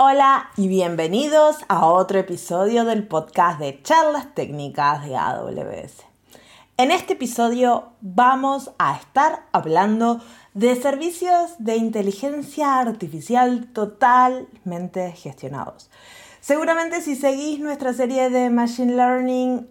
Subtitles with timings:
[0.00, 6.04] Hola y bienvenidos a otro episodio del podcast de charlas técnicas de AWS.
[6.76, 10.20] En este episodio vamos a estar hablando
[10.54, 15.90] de servicios de inteligencia artificial totalmente gestionados.
[16.40, 19.68] Seguramente si seguís nuestra serie de Machine Learning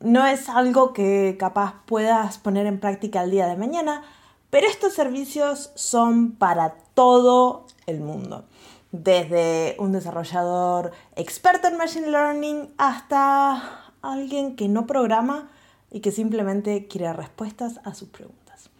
[0.00, 4.02] no es algo que capaz puedas poner en práctica el día de mañana,
[4.48, 8.46] pero estos servicios son para todo el mundo.
[8.92, 15.48] Desde un desarrollador experto en Machine Learning hasta alguien que no programa
[15.90, 18.70] y que simplemente quiere respuestas a sus preguntas.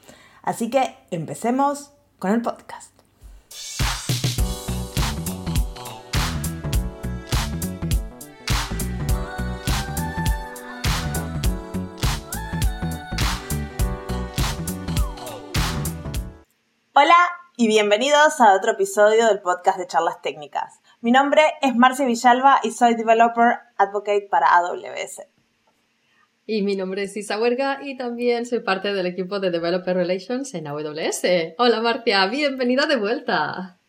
[0.42, 2.91] Así que empecemos con el podcast.
[16.92, 20.80] Hola y bienvenidos a otro episodio del podcast de charlas técnicas.
[21.02, 25.26] Mi nombre es Marcia Villalba y soy Developer Advocate para AWS.
[26.46, 30.54] Y mi nombre es Isa Huerga y también soy parte del equipo de Developer Relations
[30.54, 31.57] en AWS.
[31.59, 33.79] Hola Marcia, bienvenida de vuelta.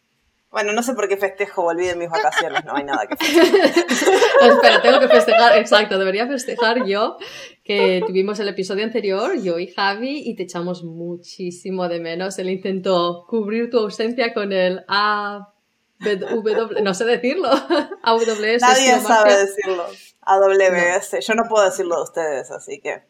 [0.52, 4.52] Bueno, no sé por qué festejo, volví de mis vacaciones, no hay nada que festejar.
[4.52, 7.18] Espera, tengo que festejar, exacto, debería festejar yo
[7.64, 12.38] que tuvimos el episodio anterior, yo y Javi, y te echamos muchísimo de menos.
[12.38, 15.54] Él intentó cubrir tu ausencia con el A,
[16.00, 17.50] W, no sé decirlo,
[18.04, 18.62] AWS.
[18.62, 19.86] Nadie sabe decirlo,
[20.22, 21.26] AWS.
[21.26, 23.10] Yo no puedo decirlo de ustedes, así que...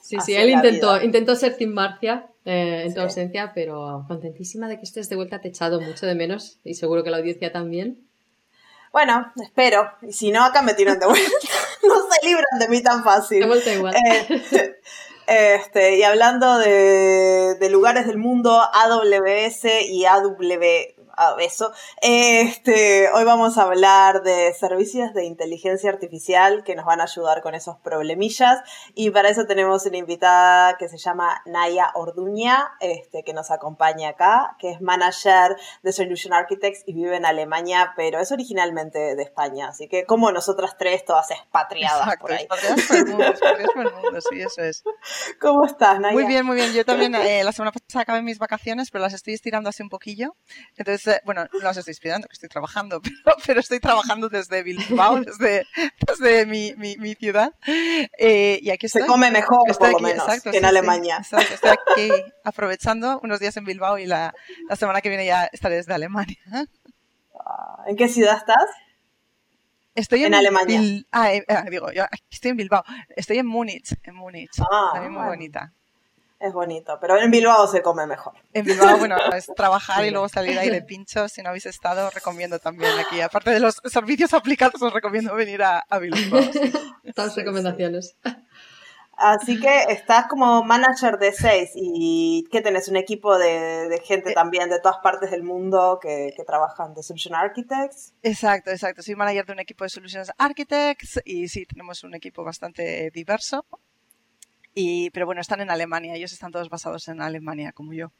[0.00, 4.78] Sí, sí, él intentó, intentó ser Team Marcia eh, en tu ausencia, pero contentísima de
[4.78, 7.52] que estés de vuelta, te he echado mucho de menos y seguro que la audiencia
[7.52, 8.08] también.
[8.92, 9.90] Bueno, espero.
[10.02, 11.30] Y si no, acá me tiran de vuelta.
[11.86, 13.40] no se libran de mí tan fácil.
[13.40, 13.94] De vuelta igual.
[13.94, 14.76] Eh,
[15.26, 20.38] este, y hablando de, de, lugares del mundo, AWS y AW,
[21.40, 21.72] eso.
[22.00, 27.42] Este, hoy vamos a hablar de servicios de inteligencia artificial que nos van a ayudar
[27.42, 28.60] con esos problemillas.
[28.94, 34.10] Y para eso tenemos una invitada que se llama Naya Orduña, este, que nos acompaña
[34.10, 39.22] acá, que es manager de Solution Architects y vive en Alemania, pero es originalmente de
[39.22, 39.68] España.
[39.68, 42.44] Así que como nosotras tres, todas expatriadas por ahí.
[42.44, 44.84] Expatriadas por el mundo, expatriadas por el mundo, sí, eso es.
[45.40, 46.14] ¿Cómo estás, Naya?
[46.14, 46.72] Muy bien, muy bien.
[46.72, 49.88] Yo también eh, la semana pasada acabé mis vacaciones, pero las estoy estirando así un
[49.88, 50.36] poquillo.
[50.76, 53.00] Entonces, bueno, no las estoy esperando, que estoy trabajando,
[53.46, 55.66] pero, estoy trabajando desde Bilbao, desde,
[56.06, 57.52] desde mi, mi, ciudad.
[58.18, 61.18] Eh, y aquí Se come mejor, por lo menos, que en Alemania.
[61.18, 62.10] estoy aquí
[62.44, 64.34] aprovechando unos días en Bilbao y la,
[64.68, 66.38] la semana que viene ya estaré desde Alemania.
[67.34, 68.64] Ah, ¿En qué ciudad estás?
[69.94, 70.80] Estoy en, Alemania.
[71.10, 72.84] ah, eh, ah, digo, yo estoy en Bilbao.
[73.16, 74.60] Estoy en Múnich, en Múnich.
[74.60, 75.72] Ah, también muy bonita.
[76.40, 78.34] Es bonito, pero en Bilbao se come mejor.
[78.52, 81.28] En Bilbao, bueno, es trabajar y luego salir ahí de pincho.
[81.28, 83.20] Si no habéis estado, recomiendo también aquí.
[83.20, 86.40] Aparte de los servicios aplicados, os recomiendo venir a, Bilbao.
[87.16, 88.16] Todas recomendaciones.
[89.16, 92.86] Así que estás como manager de seis y ¿qué tenés?
[92.86, 94.34] Un equipo de, gente eh.
[94.34, 98.14] también de todas partes del mundo que, que, trabajan de Solution Architects.
[98.22, 99.02] Exacto, exacto.
[99.02, 103.66] Soy manager de un equipo de Solutions Architects y sí, tenemos un equipo bastante diverso
[105.12, 108.12] pero bueno, están en Alemania, ellos están todos basados en Alemania, como yo.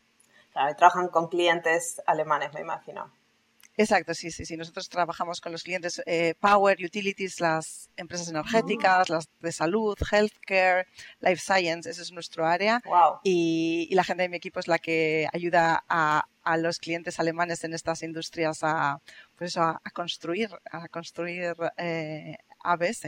[0.52, 3.12] Claro, trabajan con clientes alemanes, me imagino.
[3.78, 4.56] Exacto, sí, sí, sí.
[4.56, 10.88] Nosotros trabajamos con los clientes eh, Power, Utilities, las empresas energéticas, las de salud, healthcare,
[11.20, 12.80] life science, ese es nuestro área.
[12.84, 13.20] Wow.
[13.22, 16.26] Y, la gente de mi equipo es la que ayuda a,
[16.56, 19.00] los clientes alemanes en estas industrias a,
[19.36, 23.04] pues a, construir, a construir eh, ABS.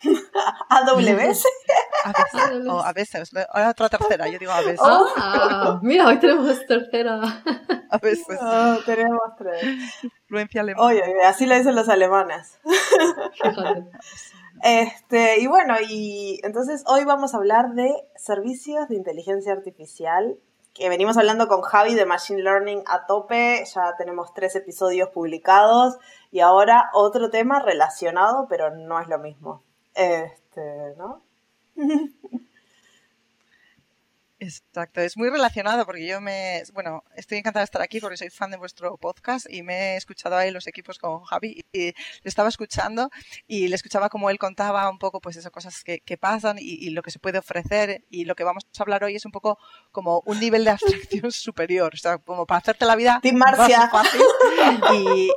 [0.70, 1.44] AWS.
[2.04, 4.80] A veces, o a veces, ahora otra tercera, yo digo a veces.
[4.82, 7.20] Ah, mira, hoy tenemos tercera.
[7.90, 8.38] A veces.
[8.40, 9.64] Oh, tenemos tres.
[10.02, 10.86] Influencia alemana.
[10.86, 12.60] Oye, así lo dicen los alemanes.
[14.62, 20.38] Este, y bueno, y entonces hoy vamos a hablar de servicios de inteligencia artificial,
[20.72, 25.98] que venimos hablando con Javi de Machine Learning a tope, ya tenemos tres episodios publicados,
[26.30, 29.62] y ahora otro tema relacionado, pero no es lo mismo.
[29.94, 31.23] Este, ¿no?
[34.40, 38.28] Exacto, es muy relacionado porque yo me, bueno, estoy encantada de estar aquí porque soy
[38.28, 41.94] fan de vuestro podcast y me he escuchado ahí los equipos con Javi y le
[42.24, 43.10] estaba escuchando
[43.46, 47.02] y le escuchaba como él contaba un poco pues esas cosas que, pasan y, lo
[47.02, 49.58] que se puede ofrecer y lo que vamos a hablar hoy es un poco
[49.92, 53.56] como un nivel de abstracción superior, o sea, como para hacerte la vida más
[53.90, 54.20] fácil
[54.94, 55.30] y,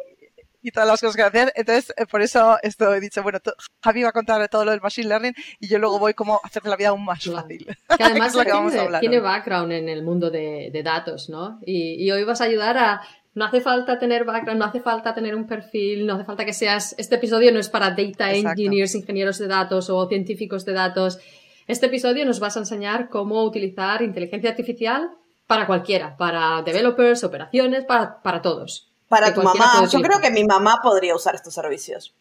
[0.67, 1.53] y todas las cosas que hacer.
[1.55, 3.39] Entonces, eh, por eso esto he dicho, bueno,
[3.81, 6.39] Javi va a contar todo lo del Machine Learning y yo luego voy como a
[6.43, 7.65] hacerte la vida aún más fácil.
[7.97, 8.33] Que además
[8.99, 11.59] tiene, background en el mundo de, datos, ¿no?
[11.65, 13.01] Y, hoy vas a ayudar a
[13.33, 16.53] no hace falta tener background, no hace falta tener un perfil, no hace falta que
[16.53, 21.19] seas, este episodio no es para data engineers, ingenieros de datos o científicos de datos.
[21.67, 25.11] Este episodio nos vas a enseñar cómo utilizar inteligencia artificial
[25.45, 28.86] para cualquiera, para developers, operaciones, para, para todos.
[29.09, 29.85] Para tu mamá.
[29.89, 32.13] Yo creo que mi mamá podría usar estos servicios.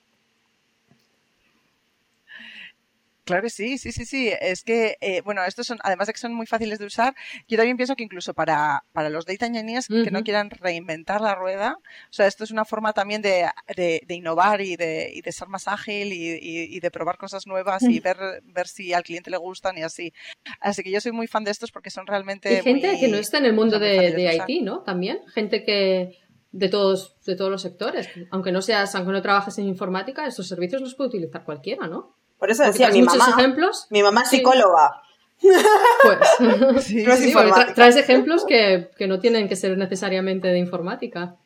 [3.27, 4.31] Claro que sí, sí, sí, sí.
[4.41, 7.12] Es que, eh, bueno, estos son, además de que son muy fáciles de usar,
[7.49, 11.35] yo también pienso que incluso para, para los data engineers que no quieran reinventar la
[11.35, 15.32] rueda, o sea, esto es una forma también de, de, innovar y de, y de
[15.32, 19.32] ser más ágil y, y, de probar cosas nuevas y ver, ver si al cliente
[19.32, 20.12] le gustan y así.
[20.61, 22.61] Así que yo soy muy fan de estos porque son realmente.
[22.61, 24.82] Y gente que no está en el mundo de, de IT, ¿no?
[24.82, 25.19] También.
[25.35, 26.17] Gente que
[26.58, 28.08] de todos, de todos los sectores.
[28.31, 32.17] Aunque no seas, aunque no trabajes en informática, estos servicios los puede utilizar cualquiera, ¿no?
[32.38, 33.29] Por eso decía mi mamá.
[33.29, 33.87] ejemplos?
[33.91, 35.03] Mi mamá es psicóloga.
[35.41, 37.05] Pues, sí,
[37.75, 41.37] traes ejemplos que, que no tienen que ser necesariamente de informática.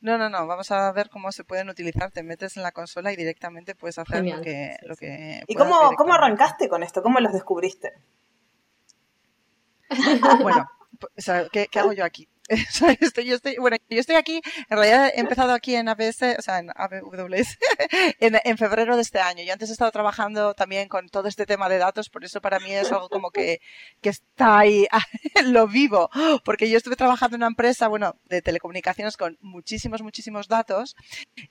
[0.00, 0.46] No, no, no.
[0.46, 2.10] Vamos a ver cómo se pueden utilizar.
[2.10, 5.92] Te metes en la consola y directamente puedes hacer lo que, lo que ¿Y cómo,
[5.96, 7.02] cómo arrancaste con esto?
[7.02, 7.92] ¿Cómo los descubriste?
[10.42, 10.66] bueno,
[10.98, 12.28] pues, ¿qué, ¿qué, hago yo aquí?
[13.00, 16.42] estoy, yo estoy, bueno, yo estoy aquí, en realidad he empezado aquí en ABS, o
[16.42, 17.58] sea, en AWS,
[18.20, 19.44] en, en, febrero de este año.
[19.44, 22.58] Yo antes he estado trabajando también con todo este tema de datos, por eso para
[22.58, 23.60] mí es algo como que,
[24.00, 24.86] que está ahí,
[25.44, 26.10] lo vivo,
[26.44, 30.96] porque yo estuve trabajando en una empresa, bueno, de telecomunicaciones con muchísimos, muchísimos datos,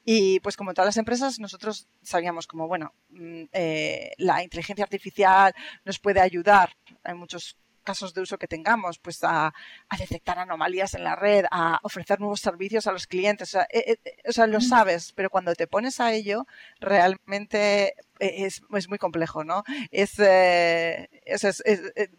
[0.03, 4.83] y pues como en todas las empresas, nosotros sabíamos como, bueno, mm, eh, la inteligencia
[4.83, 5.53] artificial
[5.85, 7.55] nos puede ayudar, hay muchos
[7.89, 9.51] casos de uso que tengamos, pues a,
[9.97, 13.49] detectar anomalías en la red, a ofrecer nuevos servicios a los clientes.
[13.49, 16.45] O sea, eh, eh, lo sabes, pero cuando te pones a ello,
[16.79, 19.63] realmente eh, es, muy complejo, ¿no?
[19.89, 20.17] Es,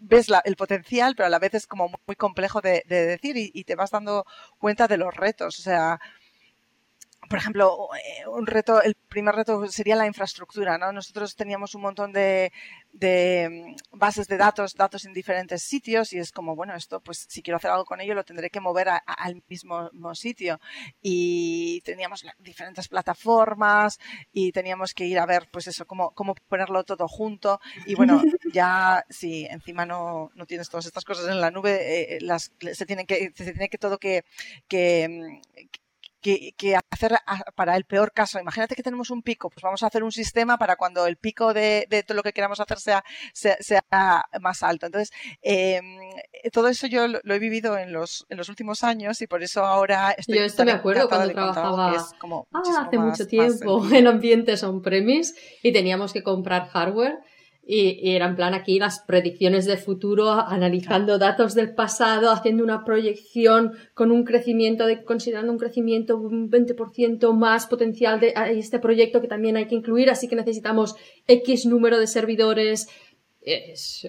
[0.01, 3.63] ves el potencial, pero a la vez es como muy complejo de, decir y, y,
[3.63, 4.25] te vas dando
[4.59, 5.61] cuenta de los retos.
[5.61, 6.01] O sea,
[7.31, 10.91] por ejemplo, eh, un reto, el primer reto sería la infraestructura, ¿no?
[10.91, 12.53] Nosotros teníamos un montón de,
[12.93, 17.27] de, mm, bases de datos, datos en diferentes sitios y es como, bueno, esto, pues
[17.29, 20.59] si quiero hacer algo con ello lo tendré que mover al mismo, sitio.
[21.03, 24.01] Y teníamos diferentes plataformas
[24.33, 27.61] y teníamos que ir a ver, pues eso, cómo, cómo ponerlo todo junto.
[27.87, 28.21] Y bueno,
[28.53, 32.87] ya si encima no, no tienes todas estas cosas en la nube, eh, las, se
[32.87, 34.25] tienen que, se tiene que todo que,
[34.67, 35.61] que, mm,
[36.21, 37.19] que, hacer
[37.55, 38.39] para el peor caso.
[38.39, 41.55] Imagínate que tenemos un pico, pues vamos a hacer un sistema para cuando el pico
[41.55, 43.83] de, todo lo que queramos hacer sea, sea,
[44.41, 44.87] más alto.
[44.87, 45.13] Entonces,
[45.43, 45.99] em,
[46.53, 49.65] todo eso yo lo, he vivido en los, en los últimos años y por eso
[49.65, 50.39] ahora estoy.
[50.39, 56.13] Yo esto me acuerdo cuando trabajaba ah, hace mucho tiempo en ambientes on-premise y teníamos
[56.13, 57.19] que comprar hardware
[57.73, 62.85] y, era en plan aquí las predicciones de futuro, analizando datos del pasado, haciendo una
[62.85, 69.21] proyección con un crecimiento, de, considerando un crecimiento un 20% más potencial de este proyecto
[69.21, 70.97] que también hay que incluir, así que necesitamos
[71.29, 72.89] X número de servidores.
[73.41, 74.05] Es,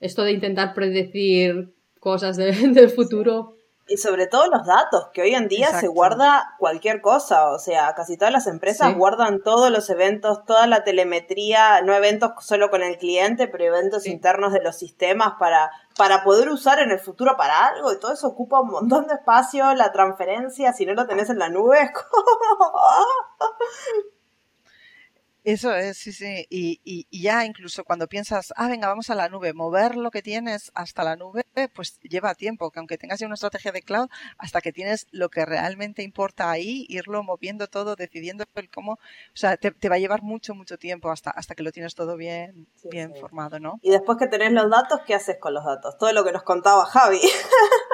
[0.00, 3.56] esto de intentar predecir cosas del futuro.
[3.88, 7.92] Y sobre todo los datos, que hoy en día se guarda cualquier cosa, o sea,
[7.94, 12.82] casi todas las empresas guardan todos los eventos, toda la telemetría, no eventos solo con
[12.82, 17.36] el cliente, pero eventos internos de los sistemas para, para poder usar en el futuro
[17.36, 21.06] para algo, y todo eso ocupa un montón de espacio, la transferencia, si no lo
[21.06, 22.22] tenés en la nube, es como...
[25.44, 26.46] Eso es, sí, sí.
[26.50, 30.22] Y, y, ya incluso cuando piensas, ah, venga, vamos a la nube, mover lo que
[30.22, 31.44] tienes hasta la nube,
[31.74, 34.08] pues lleva tiempo, que aunque tengas ya una estrategia de cloud,
[34.38, 38.98] hasta que tienes lo que realmente importa ahí, irlo moviendo todo, decidiendo el cómo, o
[39.34, 42.68] sea, te, va a llevar mucho, mucho tiempo hasta, hasta que lo tienes todo bien,
[42.90, 43.80] bien formado, ¿no?
[43.82, 45.98] Y después que tenés los datos, ¿qué haces con los datos?
[45.98, 47.20] Todo lo que nos contaba Javi.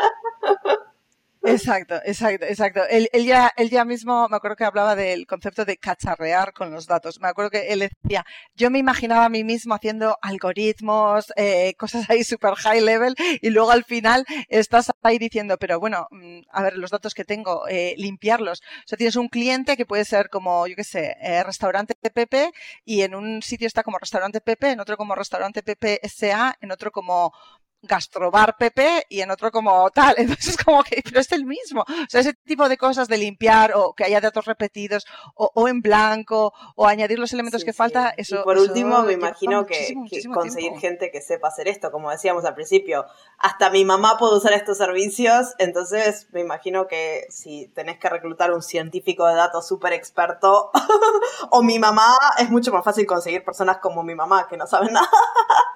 [1.44, 2.82] Exacto, exacto, exacto.
[2.90, 6.86] Él, ya, él ya mismo, me acuerdo que hablaba del concepto de cacharrear con los
[6.86, 7.20] datos.
[7.20, 12.10] Me acuerdo que él decía, yo me imaginaba a mí mismo haciendo algoritmos, eh, cosas
[12.10, 16.62] ahí super high level, y luego al final estás ahí diciendo, pero bueno, mm, a
[16.62, 18.60] ver, los datos que tengo, eh, limpiarlos.
[18.60, 22.50] O sea, tienes un cliente que puede ser como, yo qué sé, eh, restaurante PP,
[22.84, 26.72] y en un sitio está como restaurante PP, en otro como restaurante PP SA, en
[26.72, 27.32] otro como
[27.82, 30.14] gastrobar PP y en otro como tal.
[30.18, 31.82] Entonces es como que, pero es el mismo.
[31.82, 35.80] O sea, ese tipo de cosas de limpiar o que haya datos repetidos o, en
[35.80, 38.40] blanco o añadir los elementos que falta, eso.
[38.40, 39.94] Y por último, me imagino que,
[40.32, 43.04] conseguir gente que sepa hacer esto, como decíamos al principio.
[43.38, 48.52] Hasta mi mamá puede usar estos servicios, entonces me imagino que si tenés que reclutar
[48.52, 50.70] un científico de datos súper experto
[51.50, 54.92] o mi mamá, es mucho más fácil conseguir personas como mi mamá que no saben
[54.92, 55.08] nada.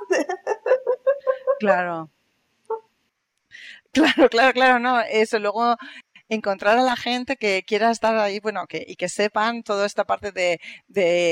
[1.62, 2.11] Claro.
[3.92, 5.38] Claro, claro, claro, no, eso.
[5.38, 5.76] Luego
[6.28, 10.04] encontrar a la gente que quiera estar ahí, bueno, que, y que sepan toda esta
[10.04, 10.61] parte de,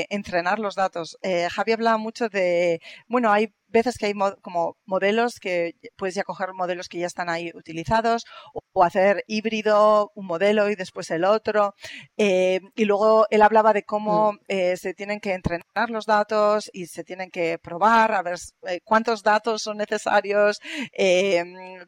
[0.09, 1.17] entrenar los datos.
[1.23, 6.23] Eh, Javi hablaba mucho de, bueno, hay veces que hay como modelos que puedes ya
[6.23, 11.23] coger modelos que ya están ahí utilizados o, hacer híbrido, un modelo y después el
[11.23, 11.75] otro.
[12.17, 14.37] Eh, y luego él hablaba de cómo mm.
[14.47, 18.37] eh, se tienen que entrenar los datos y se tienen que probar a ver
[18.67, 20.59] eh, cuántos datos son necesarios,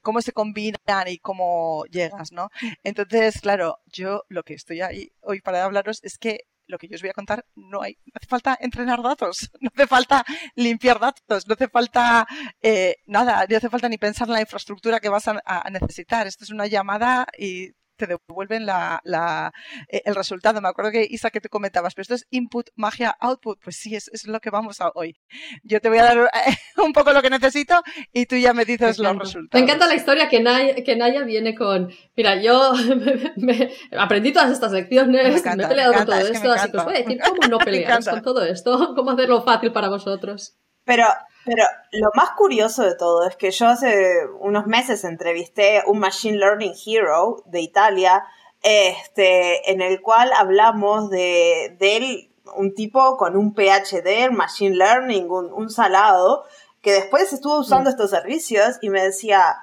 [0.01, 2.49] cómo se combinan y cómo llegas, ¿no?
[2.83, 6.95] Entonces, claro, yo lo que estoy ahí hoy para hablaros es que lo que yo
[6.95, 10.99] os voy a contar, no hay, no hace falta entrenar datos, no hace falta limpiar
[10.99, 12.27] datos, no hace falta
[12.61, 16.27] eh, nada, no hace falta ni pensar en la infraestructura que vas a, a necesitar.
[16.27, 19.53] Esto es una llamada y te devuelven la, la,
[19.89, 20.61] eh, el resultado.
[20.61, 23.59] Me acuerdo que Isa que te comentabas, pero esto es input, magia, output.
[23.63, 25.15] Pues sí, es, es lo que vamos a hoy.
[25.63, 26.31] Yo te voy a dar
[26.83, 27.81] un poco lo que necesito
[28.11, 29.49] y tú ya me dices los resultados.
[29.53, 32.73] Me encanta la historia que Naya, que Naya viene con, mira, yo
[33.37, 36.95] me, aprendí todas estas lecciones, me, he peleado con todo esto, así que os voy
[36.95, 40.57] a decir cómo no pelearos con todo esto, cómo hacerlo fácil para vosotros.
[40.85, 41.05] Pero
[41.45, 46.37] pero lo más curioso de todo es que yo hace unos meses entrevisté un Machine
[46.37, 48.23] Learning Hero de Italia,
[48.61, 54.75] este, en el cual hablamos de, de él, un tipo con un PhD en Machine
[54.75, 56.45] Learning, un, salado,
[56.81, 57.93] que después estuvo usando mm.
[57.93, 59.57] estos servicios y me decía,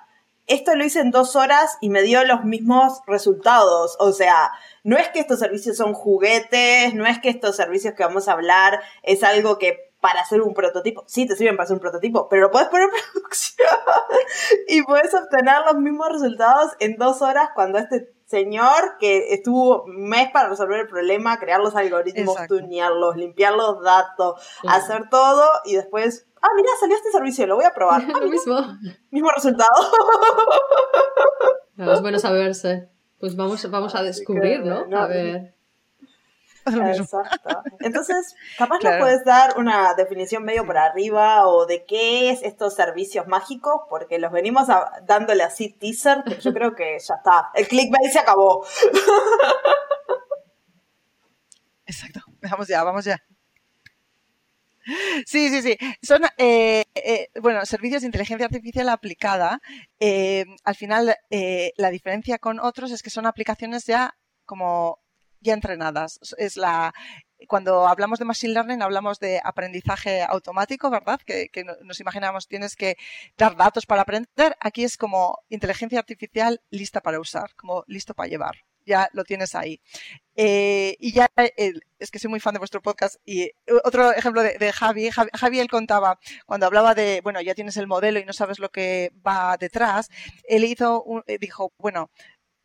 [0.47, 3.97] esto lo hice en dos horas y me dio los mismos resultados.
[4.01, 4.51] O sea,
[4.85, 8.33] no es que estos servicios son juguetes, no es que estos servicios que vamos a
[8.33, 11.05] hablar es algo que para hacer un prototipo.
[11.07, 13.69] Sí, te sirven para hacer un prototipo, pero lo puedes poner en producción
[14.69, 20.09] y puedes obtener los mismos resultados en dos horas cuando este señor que estuvo un
[20.09, 25.75] mes para resolver el problema, crear los algoritmos, tunearlos, limpiar los datos, hacer todo y
[25.75, 28.03] después, ah, mira, salió este servicio, lo voy a probar.
[28.21, 28.57] lo mismo.
[29.11, 29.69] Mismo resultado.
[31.93, 32.89] es bueno saberse.
[33.19, 34.87] Pues vamos, vamos a descubrir, ¿no?
[34.97, 35.55] A ver.
[36.67, 37.63] Exacto.
[37.81, 42.75] Entonces, capaz nos puedes dar una definición medio por arriba o de qué es estos
[42.75, 44.69] servicios mágicos, porque los venimos
[45.05, 47.51] dándole así teaser, pero yo creo que ya está.
[47.55, 48.65] El clickbait se acabó.
[51.87, 52.21] Exacto.
[52.43, 53.19] Vamos ya, vamos ya.
[55.27, 55.77] Sí, sí, sí.
[56.03, 59.61] Son, eh, eh, bueno, servicios de inteligencia artificial aplicada.
[59.99, 61.15] Eh, al final,
[61.77, 64.15] la diferencia con otros es que son aplicaciones ya
[64.45, 64.99] como
[65.41, 66.21] ya entrenadas.
[66.39, 66.93] Es la,
[67.47, 71.21] cuando hablamos de Machine Learning hablamos de aprendizaje automático, ¿verdad?
[71.25, 71.51] Que,
[71.83, 72.97] nos imaginamos tienes que
[73.37, 74.57] dar datos para aprender.
[74.61, 78.57] Aquí es como inteligencia artificial lista para usar, como listo para llevar.
[78.87, 79.81] Ya lo tienes ahí.
[80.35, 83.17] Eh, y ya, es que soy muy fan de vuestro podcast.
[83.25, 83.51] Y
[83.85, 88.19] otro ejemplo de, Javi, Javi, él contaba, cuando hablaba de, bueno, ya tienes el modelo
[88.19, 90.09] y no sabes lo que va detrás,
[90.49, 92.11] él hizo, eh, dijo, bueno,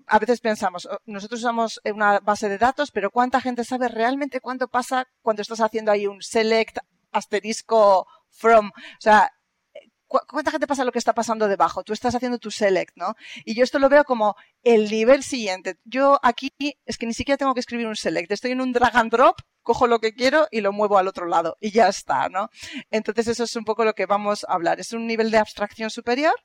[0.08, 4.42] a veces pensamos, oh, nosotros usamos una base de datos, pero ¿cuánta gente sabe realmente
[4.42, 6.78] cuánto pasa cuando estás haciendo ahí un select
[7.12, 8.68] asterisco from?
[8.68, 9.32] O sea,
[10.08, 11.84] ¿cuánta gente pasa lo que está pasando debajo?
[11.84, 13.16] Tú estás haciendo tu select, ¿no?
[13.44, 15.78] Y yo esto lo veo como el nivel siguiente.
[15.84, 16.52] Yo aquí
[16.86, 18.32] es que ni siquiera tengo que escribir un select.
[18.32, 21.26] Estoy en un drag and drop, cojo lo que quiero y lo muevo al otro
[21.26, 22.50] lado y ya está, ¿no?
[22.92, 24.80] Entonces eso es un poco lo que vamos a hablar.
[24.80, 26.36] Es un nivel de abstracción superior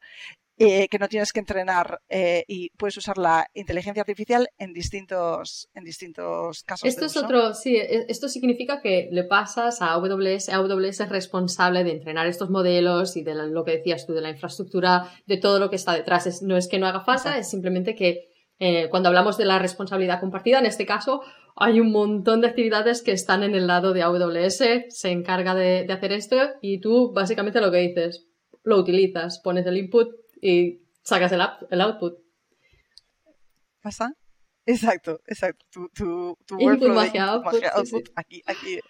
[0.63, 5.71] eh, que no tienes que entrenar eh, y puedes usar la inteligencia artificial en distintos,
[5.73, 6.87] en distintos casos.
[6.87, 11.83] Esto es otro, sí, e, esto significa que le pasas a AWS, AWS es responsable
[11.83, 15.59] de entrenar estos modelos y de lo que decías tú, de la infraestructura, de todo
[15.61, 16.43] lo que está detrás.
[16.43, 20.21] no es que no haga falta, es simplemente que eh, cuando hablamos de la responsabilidad
[20.21, 21.23] compartida, en este caso,
[21.57, 25.85] hay un montón de actividades que están en el lado de AWS, se encarga de,
[25.85, 28.27] de hacer esto y tú básicamente lo que dices,
[28.63, 32.19] lo utilizas, pones el input, y sacas el, el output.
[33.83, 34.15] ¿Pasa?
[34.67, 35.65] Exacto, exacto.
[35.71, 38.81] Tu, tu, tu Input magia, output, output aquí, aquí.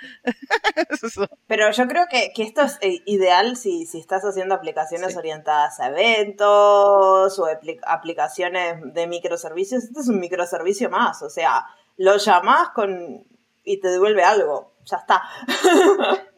[1.46, 5.78] Pero yo creo que, que, esto es eh, ideal si, si estás haciendo aplicaciones orientadas
[5.80, 7.46] a eventos o
[7.86, 9.84] aplicaciones de microservicios.
[9.84, 11.66] Esto es un microservicio más, o sea,
[11.96, 13.26] lo llamas con
[13.62, 15.22] y te devuelve algo, ya está.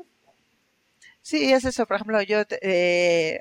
[1.24, 1.86] Sí, es eso.
[1.86, 3.40] Por ejemplo, yo eh,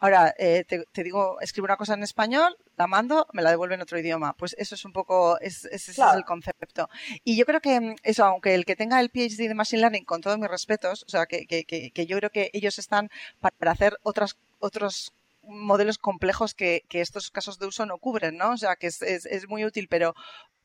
[0.00, 3.82] Ahora, eh, te, digo, escribo una cosa en español, la mando, me la devuelve en
[3.82, 4.32] otro idioma.
[4.32, 6.88] Pues eso es un poco, ese es el concepto.
[7.22, 10.04] Y yo creo que mm, eso, aunque el que tenga el PhD de Machine Learning,
[10.04, 13.72] con todos mis respetos, o sea, que, que, que, yo creo que ellos están para
[13.72, 18.52] hacer otras, otros modelos complejos que, que, estos casos de uso no cubren, ¿no?
[18.52, 20.14] O sea, que es, es, es muy útil, pero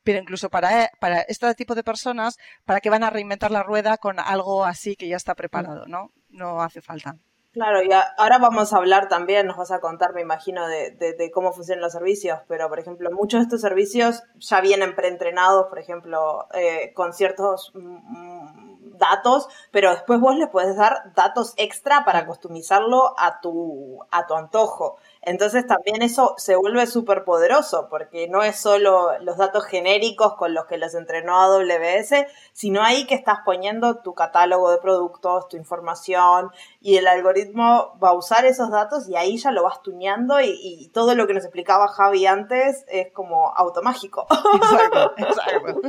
[0.06, 3.98] pero incluso para, para este tipo de personas, ¿para que van a reinventar la rueda
[3.98, 6.12] con algo así que ya está preparado, ¿no?
[6.30, 7.18] No hace falta.
[7.56, 11.54] Claro, y ahora vamos a hablar también, nos vas a contar, me imagino, de, cómo
[11.54, 16.50] funcionan los servicios, pero por ejemplo, muchos de estos servicios ya vienen preentrenados, por ejemplo,
[16.54, 23.14] eh, con ciertos mm, datos, pero después vos le puedes dar datos extra para customizarlo
[23.18, 24.98] a tu, a tu antojo.
[25.22, 30.54] Entonces también eso se vuelve súper poderoso, porque no es solo los datos genéricos con
[30.54, 35.58] los que los entrenó AWS, sino ahí que estás poniendo tu catálogo de productos, tu
[35.58, 40.40] información, y el algoritmo va a usar esos datos y ahí ya lo vas tuneando
[40.42, 44.28] y, todo lo que nos explicaba Javi antes es como automágico.
[44.56, 45.82] Exacto, exacto.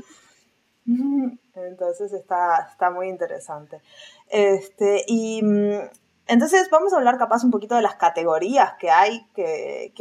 [1.64, 3.80] Entonces está, está muy interesante.
[4.28, 5.88] Este, y mm,
[6.28, 9.92] entonces vamos a hablar capaz un poquito de las categorías que hay, que,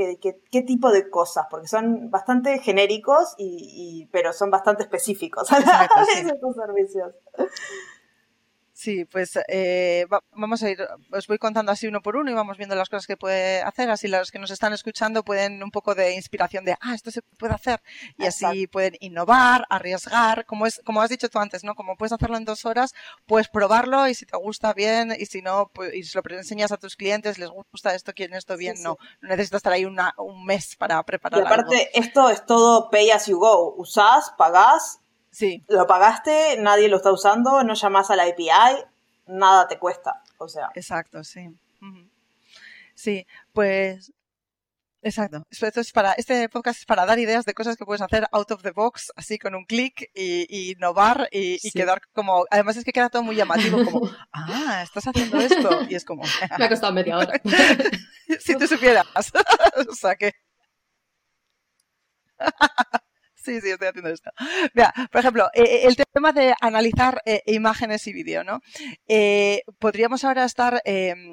[0.52, 5.58] qué tipo de cosas, porque son bastante genéricos, y, pero son bastante específicos a
[6.26, 7.14] estos servicios.
[8.78, 12.58] Sí, pues eh, vamos a ir, os voy contando así uno por uno y vamos
[12.58, 15.96] viendo las cosas que puede hacer, así los que nos están escuchando pueden un poco
[15.96, 17.82] de inspiración de, ah, esto se puede hacer,
[18.18, 21.74] y así pueden innovar, arriesgar, como es, como has dicho tú antes, ¿no?
[21.74, 22.94] Como puedes hacerlo en dos horas,
[23.26, 26.74] puedes probarlo y si te gusta bien, y si no, pues, y si lo enseñas
[26.74, 30.14] a tus clientes, les gusta esto, quieren esto bien, no, no necesitas estar ahí una,
[30.18, 31.40] un mes para preparar.
[31.40, 35.00] Y aparte, esto es todo pay as you go, usás, pagás
[35.36, 35.66] Sí.
[35.68, 38.86] Lo pagaste, nadie lo está usando, no llamas a la API,
[39.28, 40.24] nada te cuesta.
[40.38, 40.70] O sea.
[40.76, 41.50] Exacto, sí.
[42.96, 44.14] Sí, pues
[45.02, 45.46] Exacto.
[45.52, 48.50] Esto es para, este podcast es para dar ideas de cosas que puedes hacer out
[48.50, 52.92] of the box, así con un clic y, innovar y, quedar como, además es que
[52.92, 55.82] queda todo muy llamativo, como, ah, estás haciendo esto.
[55.90, 56.24] Y es como,
[56.58, 57.40] me ha costado media hora.
[58.40, 59.06] si tú supieras.
[59.88, 60.32] o sea que.
[63.46, 64.32] Sí, sí, estoy haciendo esto.
[64.74, 68.60] Mira, por ejemplo, eh, eh, el tema de analizar eh, imágenes y vídeo, ¿no?
[69.78, 71.32] podríamos ahora estar, em,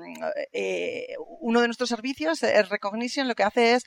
[1.41, 3.85] uno de nuestros servicios, el Recognition, lo que hace es,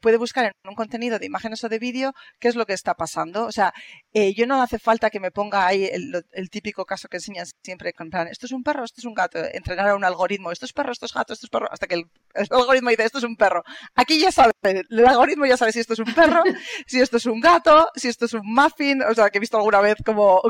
[0.00, 2.94] puede buscar en un contenido de imágenes o de vídeo qué es lo que está
[2.94, 3.44] pasando.
[3.44, 3.74] O sea,
[4.14, 8.08] yo no hace falta que me ponga ahí el, típico caso que enseñan siempre con
[8.08, 10.72] plan, esto es un perro, esto es un gato, entrenar a un algoritmo, esto es
[10.72, 13.24] perro, esto es gato, esto es perro, hasta que el, el algoritmo dice, esto es
[13.24, 13.62] un perro.
[13.94, 16.42] Aquí ya sabe, el algoritmo ya sabe si esto es un perro,
[16.86, 19.56] si esto es un gato, si esto es un muffin, o sea, que he visto
[19.56, 20.42] alguna vez como,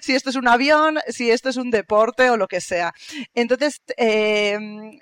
[0.00, 2.92] si esto es un avión, si esto es un deporte o lo que sea.
[3.34, 4.58] Entonces, eh,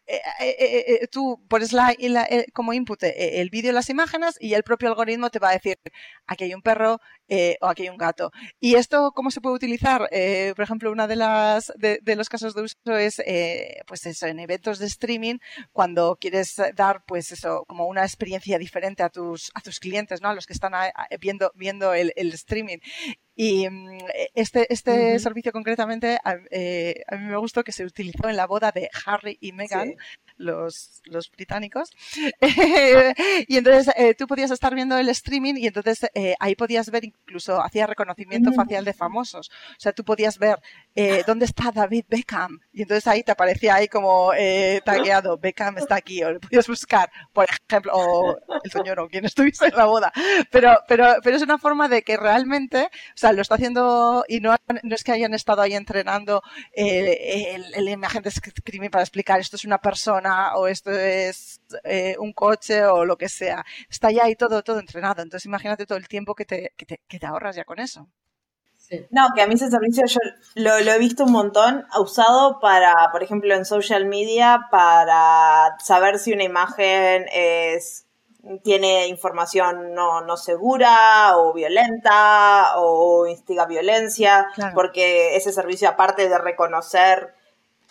[0.06, 1.74] eh, eh, tú pones
[2.52, 5.78] como input el vídeo y las imágenes y el propio algoritmo te va a decir,
[6.26, 7.00] aquí hay un perro
[7.60, 8.30] o aquí hay un gato.
[8.60, 10.08] ¿Y esto cómo se puede utilizar?
[10.56, 13.22] por ejemplo, una de las de, los casos de uso es,
[13.86, 15.38] pues eso, en eventos de streaming,
[15.72, 20.28] cuando quieres dar, pues eso, como una experiencia diferente a tus, a tus clientes, ¿no?
[20.28, 20.72] A los que están
[21.20, 22.78] viendo, viendo el, el streaming.
[23.34, 23.98] Y mm,
[24.34, 26.18] este, este servicio concretamente
[26.50, 29.94] eh, a, mí me gustó que se utilizó en la boda de Harry y Meghan,
[30.42, 31.90] los, los británicos.
[33.48, 37.04] y entonces eh, tú podías estar viendo el streaming y entonces eh, ahí podías ver
[37.04, 39.50] incluso, hacía reconocimiento facial de famosos.
[39.70, 40.58] O sea, tú podías ver
[41.26, 42.60] dónde está David Beckham.
[42.72, 44.32] Y entonces ahí te aparecía ahí como
[44.84, 49.24] tagueado, Beckham está aquí, o lo podías buscar, por ejemplo, o el señor o quien
[49.24, 50.12] estuviese en la boda.
[50.50, 54.40] Pero, pero, pero es una forma de que realmente, o sea, lo está haciendo y
[54.40, 56.42] no, no es que hayan estado ahí entrenando
[56.74, 58.30] eh, el, el, imagen de
[58.64, 63.16] crimen para explicar esto es una persona o esto es eh, un coche o lo
[63.16, 63.64] que sea.
[63.88, 65.22] Está ya ahí todo, todo entrenado.
[65.22, 68.08] Entonces imagínate todo el tiempo que te, que te, que te ahorras ya con eso.
[69.10, 70.18] No, que a mí ese servicio yo
[70.56, 76.18] lo, lo, he visto un montón usado para, por ejemplo, en social media, para saber
[76.18, 78.06] si una imagen es
[78.64, 86.38] tiene información no, no segura o violenta o instiga violencia, porque ese servicio, aparte de
[86.38, 87.34] reconocer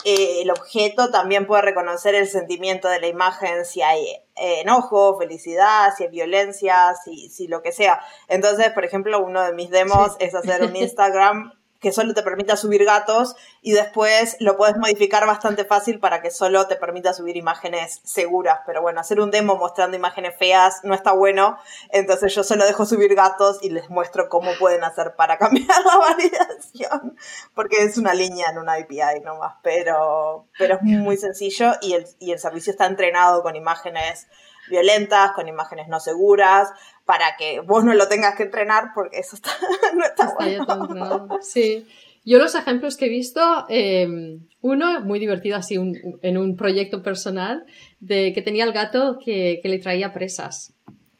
[0.03, 5.17] eh, el objeto, también puede reconocer el sentimiento de la imagen, si hay eh, enojo,
[5.17, 8.01] felicidad, si hay violencia, si, si lo que sea.
[8.27, 12.55] Entonces, por ejemplo, uno de mis demos es hacer un Instagram que solo te permita
[12.55, 17.37] subir gatos y después lo puedes modificar bastante fácil para que solo te permita subir
[17.37, 18.59] imágenes seguras.
[18.67, 21.57] Pero bueno, hacer un demo mostrando imágenes feas no está bueno,
[21.89, 25.97] entonces yo solo dejo subir gatos y les muestro cómo pueden hacer para cambiar la
[25.97, 27.17] validación,
[27.55, 32.05] porque es una línea en una API nomás, pero, pero es muy sencillo y el,
[32.19, 34.27] y el servicio está entrenado con imágenes
[34.69, 36.69] violentas, con imágenes no seguras,
[37.05, 39.51] para que vos no lo tengas que entrenar porque eso está,
[39.95, 41.39] no está, bueno.
[41.41, 41.85] Sí.
[42.23, 47.65] Yo los ejemplos que he visto, em, uno muy divertido así en un proyecto personal,
[47.99, 50.73] de que tenía el gato que, le traía presas.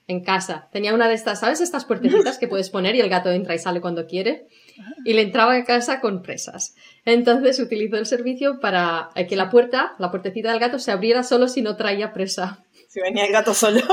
[0.07, 0.67] en casa.
[0.73, 1.61] Tenía una de estas, ¿sabes?
[1.61, 4.47] Estas puertecitas que puedes poner y el gato entra y sale cuando quiere.
[5.05, 6.75] Y le entraba a casa con presas.
[7.05, 11.47] Entonces utilizó el servicio para que la puerta, la puertecita del gato, se abriera solo
[11.47, 12.59] si no traía presa.
[12.91, 13.82] Si venía el gato solo.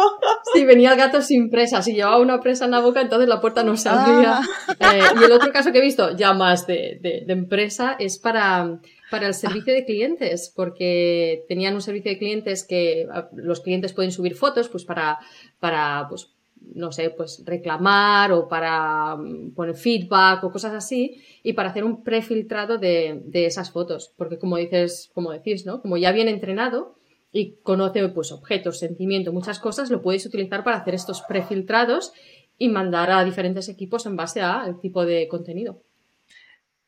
[0.55, 3.39] Si venía el gato sin presa, si llevaba una presa en la boca, entonces la
[3.39, 4.41] puerta no se abría.
[4.81, 4.95] Ah.
[4.95, 8.19] Eh, y el otro caso que he visto, ya más de, de, de empresa, es
[8.19, 8.81] para
[9.11, 14.13] para el servicio de clientes, porque tenían un servicio de clientes que los clientes pueden
[14.13, 15.19] subir fotos, pues para,
[15.61, 16.35] para, pues,
[16.75, 21.85] no sé, pues reclamar o para mm, poner feedback o cosas así, y para hacer
[21.85, 24.13] un prefiltrado de, de esas fotos.
[24.17, 25.81] Porque como dices, como decís, ¿no?
[25.81, 26.98] Como ya viene entrenado
[27.33, 32.13] y conoce pues objetos, sentimientos, muchas cosas, lo puedes utilizar para hacer estos prefiltrados
[32.57, 35.83] y mandar a diferentes equipos en base al tipo de contenido.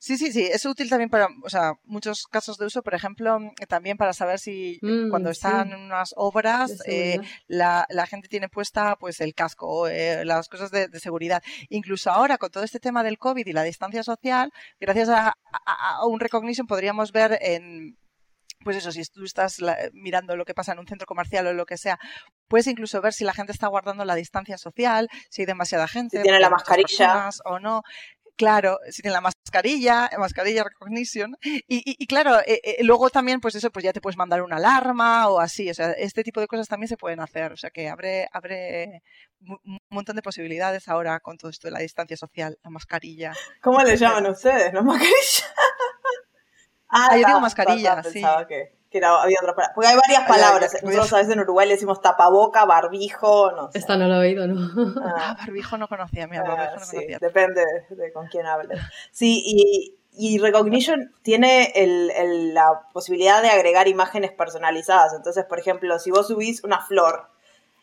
[0.03, 3.39] Sí, sí, sí, es útil también para, o sea, muchos casos de uso, por ejemplo,
[3.69, 8.49] también para saber si mm, cuando están en unas obras eh, la, la, gente tiene
[8.49, 11.43] puesta pues el casco, eh, las cosas de, seguridad.
[11.69, 14.51] Incluso ahora con todo este tema del COVID y la distancia social,
[14.81, 15.35] gracias a,
[15.67, 17.99] a, un recognition podríamos ver en
[18.63, 19.59] pues eso, si tú estás
[19.93, 21.99] mirando lo que pasa en un centro comercial o lo que sea,
[22.49, 26.19] puedes incluso ver si la gente está guardando la distancia social, si hay demasiada gente,
[26.19, 27.83] si tiene la mascarilla o no.
[28.37, 31.37] Claro, si tiene la mascarilla, mascarilla recognition.
[31.43, 35.29] Y, claro, eh, eh, luego también, pues eso, pues ya te puedes mandar una alarma
[35.29, 35.69] o así.
[35.69, 37.53] O sea, este tipo de cosas también se pueden hacer.
[37.53, 39.03] O sea, que abre, abre
[39.41, 43.35] un montón de posibilidades ahora con todo esto de la distancia social, la mascarilla.
[43.61, 44.73] ¿Cómo le llaman ustedes?
[44.73, 45.45] ¿No mascarilla?
[46.91, 48.23] Ah, yo digo mascarilla, sí.
[48.49, 49.73] Que que había otra palabra.
[49.75, 50.77] Porque hay varias palabras.
[50.83, 53.79] Nosotros a veces en Uruguay le decimos tapaboca, barbijo, no sé.
[53.79, 54.69] Esta no lo he oído, ¿no?
[55.01, 57.19] Ah, ah barbijo no conocía, mira, barbijo no conocía.
[57.21, 58.81] Depende de, con quién hables.
[59.13, 65.15] Sí, y, y Recognition tiene el, el, la posibilidad de agregar imágenes personalizadas.
[65.15, 67.29] Entonces, por ejemplo, si vos subís una flor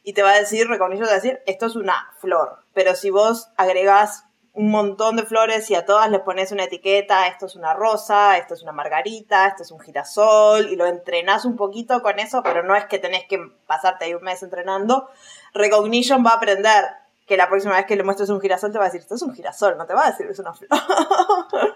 [0.03, 2.65] y te va a decir, Recognition te va a decir, esto es una flor.
[2.73, 4.25] Pero si vos agregás
[4.57, 8.37] un montón de flores y a todas les pones una etiqueta, esto es una rosa,
[8.37, 12.41] esto es una margarita, esto es un girasol, y lo entrenás un poquito con eso,
[12.41, 15.09] pero no es que tenés que pasarte ahí un mes entrenando.
[15.53, 16.85] Recognition va a aprender
[17.27, 19.21] que la próxima vez que le muestres un girasol te va a decir, esto es
[19.21, 20.69] un girasol, no te va a decir es una flor.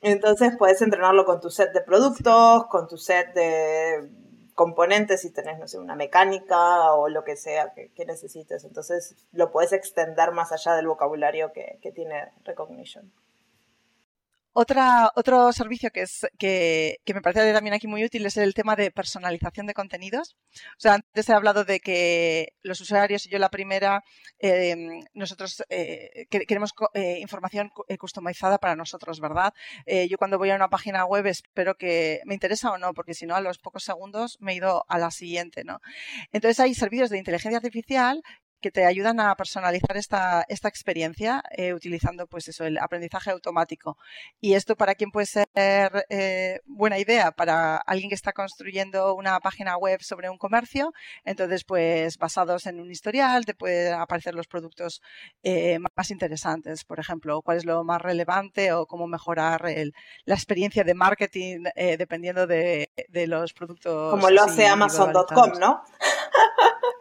[0.00, 4.08] Entonces puedes entrenarlo con tu set de productos, con tu set de
[4.60, 8.62] componentes, si tenés, no sé, una mecánica o lo que sea que, necesites.
[8.64, 13.10] Entonces lo puedes extender más allá del vocabulario que, que tiene Recognition.
[14.52, 18.52] Otra, otro servicio que, es, que, que, me parece también aquí muy útil es el
[18.52, 20.36] tema de personalización de contenidos.
[20.76, 24.02] O sea, antes he hablado de que los usuarios y yo la primera,
[24.40, 24.76] eh,
[25.14, 29.54] nosotros eh, queremos eh, información customizada para nosotros, ¿verdad?
[30.08, 33.26] Yo cuando voy a una página web espero que me interesa o no, porque si
[33.26, 35.80] no, a los pocos segundos me he ido a la siguiente, ¿no?
[36.32, 38.22] Entonces hay servicios de inteligencia artificial
[38.60, 43.96] que te ayudan a personalizar esta, esta experiencia eh, utilizando pues eso, el aprendizaje automático.
[44.40, 45.48] Y esto para quién puede ser
[46.08, 50.92] eh, buena idea, para alguien que está construyendo una página web sobre un comercio,
[51.24, 55.00] entonces pues basados en un historial te pueden aparecer los productos
[55.42, 59.94] eh, más interesantes, por ejemplo, cuál es lo más relevante o cómo mejorar el,
[60.24, 64.10] la experiencia de marketing dependiendo de, de, los productos.
[64.10, 65.82] Como lo hace Amazon.com, ¿no?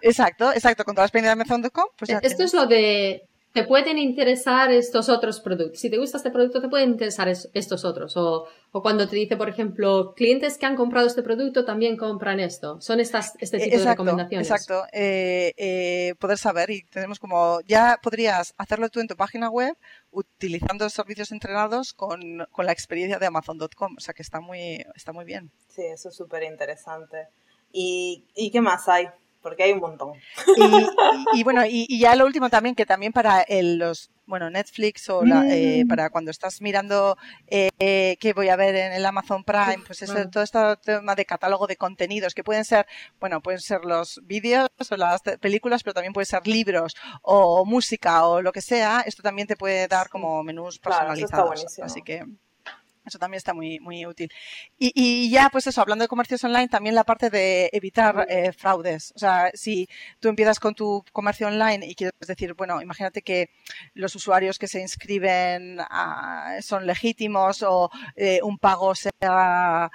[0.01, 1.85] Exacto, exacto, con toda la experiencia de Amazon.com.
[1.97, 5.79] Pues Esto es lo de te pueden interesar estos otros productos.
[5.79, 8.15] Si te gusta este producto, te pueden interesar estos otros.
[8.15, 12.39] O, o, cuando te dice, por ejemplo, clientes que han comprado este producto también compran
[12.39, 12.79] esto.
[12.79, 14.49] Son estas, este tipo de recomendaciones.
[14.49, 14.83] Exacto.
[14.93, 19.75] Eh, eh, poder saber y tenemos como, ya podrías hacerlo tú en tu página web
[20.11, 23.95] utilizando servicios entrenados con, con la experiencia de Amazon.com.
[23.97, 25.51] O sea que está muy, está muy bien.
[25.69, 27.29] Sí, eso es súper interesante.
[27.71, 29.07] ¿Y, ¿Y qué más hay?
[29.41, 30.13] Porque hay un montón.
[31.33, 35.83] Y, bueno, y, ya lo último también, que también para los, bueno, Netflix o eh,
[35.83, 35.87] mm.
[35.87, 40.13] para cuando estás mirando eh, qué voy a ver en el Amazon Prime, pues eso,
[40.29, 42.85] todo este tema de catálogo de contenidos, que pueden ser,
[43.19, 48.25] bueno, pueden ser los vídeos o las películas, pero también pueden ser libros o música
[48.25, 51.79] o lo que sea, esto también te puede dar como menús personalizados.
[51.81, 52.25] así que
[53.05, 54.31] eso también está muy, muy útil.
[54.77, 58.51] Y, y, ya, pues eso, hablando de comercios online, también la parte de evitar eh,
[58.51, 59.11] fraudes.
[59.15, 59.87] O sea, si
[60.19, 63.49] tú empiezas con tu comercio online y quieres decir, bueno, imagínate que
[63.93, 69.89] los usuarios que se inscriben ah, son legítimos o eh, un pago sea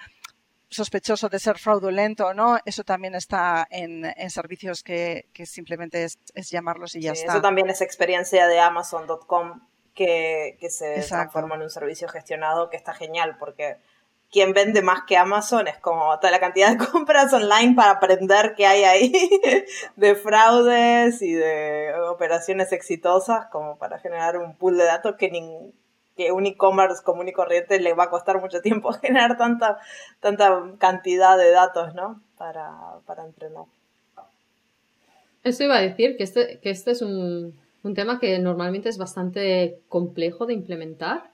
[0.69, 6.19] sospechoso de ser fraudulento no, eso también está en, en servicios que, que simplemente es,
[6.35, 7.33] es, llamarlos y ya está.
[7.33, 9.61] Eso también es experiencia de Amazon.com
[9.95, 13.77] que, que se transforma en un servicio gestionado que está genial porque
[14.35, 18.55] quién vende más que Amazon, es como toda la cantidad de compras online para aprender
[18.57, 19.13] qué hay ahí
[19.97, 25.31] de fraudes y de operaciones exitosas, como para generar un pool de datos que,
[26.17, 29.79] que un e-commerce común y corriente le va a costar mucho tiempo generar tanta,
[30.19, 32.21] tanta cantidad de datos, ¿no?
[32.37, 32.73] Para,
[33.07, 33.67] para entrenar.
[35.45, 37.55] Eso iba a decir, que este, que este es un,
[37.85, 41.31] un tema que normalmente es bastante complejo de implementar.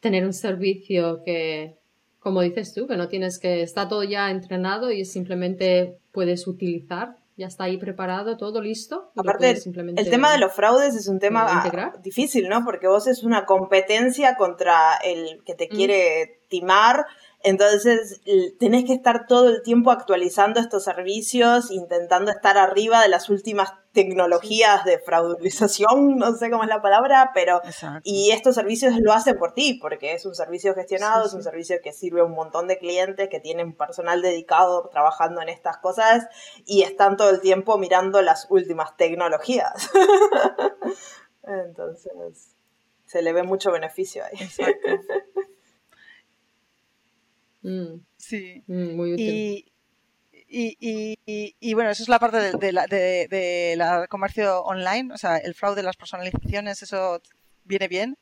[0.00, 1.76] Tener un servicio que
[2.22, 7.16] como dices tú, que no tienes que, está todo ya entrenado y simplemente puedes utilizar,
[7.36, 9.10] ya está ahí preparado, todo listo.
[9.16, 11.64] Aparte, el tema de los fraudes es un tema
[12.00, 12.64] difícil, ¿no?
[12.64, 15.74] Porque vos es una competencia contra el que te mm.
[15.74, 17.06] quiere timar
[17.44, 18.20] entonces,
[18.58, 23.72] tenés que estar todo el tiempo actualizando estos servicios, intentando estar arriba de las últimas
[23.92, 27.60] tecnologías de fraudulización, no sé cómo es la palabra, pero
[28.02, 31.76] y estos servicios lo hacen por ti, porque es un servicio gestionado, es un servicio
[31.82, 36.26] que sirve a un montón de clientes que tienen personal dedicado trabajando en estas cosas
[36.64, 39.90] y están todo el tiempo mirando las últimas tecnologías.
[41.42, 42.54] Entonces,
[43.06, 44.38] se le ve mucho beneficio ahí.
[44.40, 44.88] Exacto.
[47.62, 48.00] Mm.
[48.16, 48.62] Sí.
[48.66, 49.72] Mm, muy útil.
[50.54, 55.54] Y, bueno, eso es la parte de, la, de, la comercio online, o sea, el
[55.54, 57.22] fraude, las personalizaciones, eso
[57.64, 58.18] viene bien.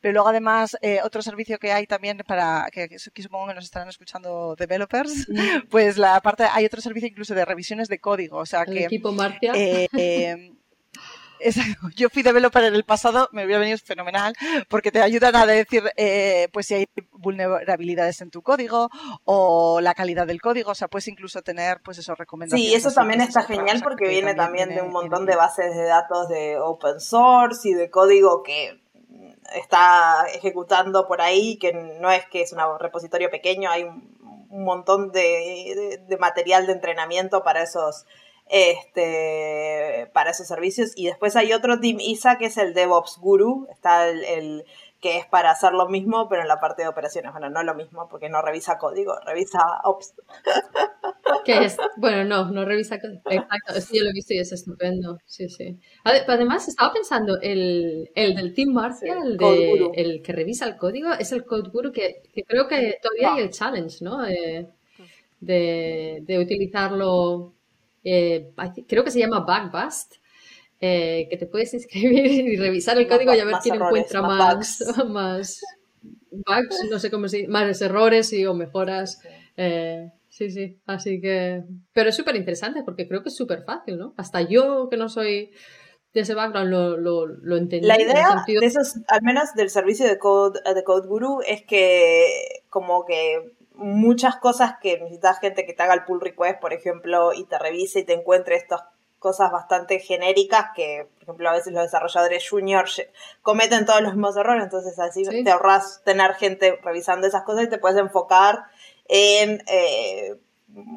[0.00, 3.64] Pero luego además eh, otro servicio que hay también para que, que, supongo que nos
[3.64, 5.34] estarán escuchando developers, mm.
[5.70, 9.12] pues la parte hay otro servicio incluso de revisiones de código, o sea que equipo
[9.12, 9.52] Marcia.
[9.54, 10.52] Eh, eh,
[11.96, 14.34] Yo fui developer en el pasado, me hubiera venido fenomenal,
[14.68, 18.90] porque te ayudan a decir, eh, pues si hay vulnerabilidades en tu código
[19.24, 22.70] o la calidad del código, o sea, puedes incluso tener, pues esos recomendaciones.
[22.70, 26.28] Sí, eso también está genial porque viene también, de un montón de bases de datos
[26.28, 28.80] de open source y de código que
[29.54, 35.12] está ejecutando por ahí, que no es que es un repositorio pequeño, hay un, montón
[35.12, 38.04] de, de material de entrenamiento para esos
[38.50, 40.92] este, para esos servicios.
[40.96, 44.64] Y después hay otro Team ISA que es el DevOps Guru, está el,
[45.00, 47.32] que es para hacer lo mismo, pero en la parte de operaciones.
[47.32, 50.14] Bueno, no lo mismo, porque no revisa código, revisa Ops.
[51.44, 53.22] Que es, bueno, no, no revisa código.
[53.24, 55.18] Exacto, eso yo lo he visto y es estupendo.
[55.24, 55.78] Sí, sí.
[56.04, 61.30] Además, estaba pensando, el, el del Team Martial, el, el, que revisa el código, es
[61.32, 64.18] el Code Guru que, que creo que todavía hay el challenge, ¿no?
[65.40, 67.54] de, de utilizarlo
[68.04, 68.52] eh,
[68.88, 70.14] creo que se llama Backbust,
[70.80, 74.82] eh, que te puedes inscribir y revisar el código y a ver quién encuentra más,
[75.08, 75.60] más,
[76.30, 79.20] bugs, no sé cómo se más errores y, o mejoras.
[79.56, 81.64] Eh, sí, sí, así que...
[81.92, 84.14] Pero es súper interesante porque creo que es súper fácil, ¿no?
[84.16, 85.50] Hasta yo que no soy
[86.14, 87.86] de ese background lo, lo, lo entendí.
[87.86, 92.62] La idea de esos, al menos del servicio de Code, de Code Guru, es que
[92.68, 97.32] como que muchas cosas que necesitas gente que te haga el pull request, por ejemplo,
[97.32, 98.82] y te revise y te encuentre estas
[99.18, 103.02] cosas bastante genéricas que, por ejemplo, a veces los desarrolladores juniors
[103.42, 107.68] cometen todos los mismos errores, entonces así te ahorras tener gente revisando esas cosas y
[107.68, 108.64] te puedes enfocar
[109.08, 110.36] en eh,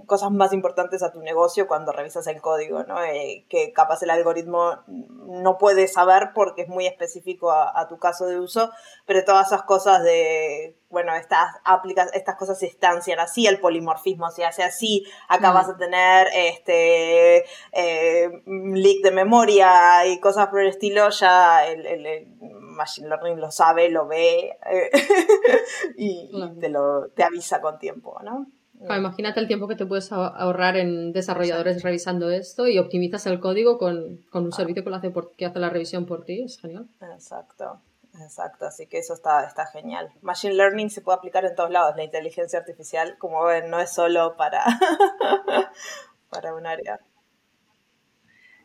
[0.06, 3.04] cosas más importantes a tu negocio cuando revisas el código, ¿no?
[3.04, 8.26] Eh, que capaz el algoritmo no puede saber porque es muy específico a, tu caso
[8.26, 8.72] de uso,
[9.06, 14.30] pero todas esas cosas de, bueno, estas, aplicas, estas cosas se instancian así, el polimorfismo
[14.30, 15.54] se hace así, acá mm.
[15.54, 21.86] vas a tener este eh, leak de memoria y cosas por el estilo, ya el,
[21.86, 22.28] el,
[22.74, 24.90] Machine Learning lo sabe, lo ve eh,
[25.98, 28.48] y, te, lo, te avisa con tiempo, ¿no?
[28.90, 33.78] Imagínate el tiempo que te puedes ahorrar en desarrolladores revisando esto y optimizas el código
[33.78, 34.56] con, un ah.
[34.56, 36.44] servicio que, lo hace que hace la revisión por ti.
[36.44, 36.88] Es genial.
[37.02, 37.82] Exacto.
[38.22, 40.12] Exacto, así que eso está, está genial.
[40.22, 41.96] Machine Learning se puede aplicar en todos lados.
[41.96, 44.64] La inteligencia artificial, como ven, no es solo para,
[46.30, 47.00] para un área.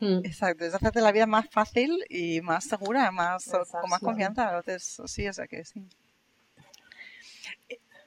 [0.00, 0.18] Hmm.
[0.22, 4.62] Exacto, es hacerte la vida más fácil y más segura, más, con más confianza.
[4.78, 5.88] sí, o sea que sí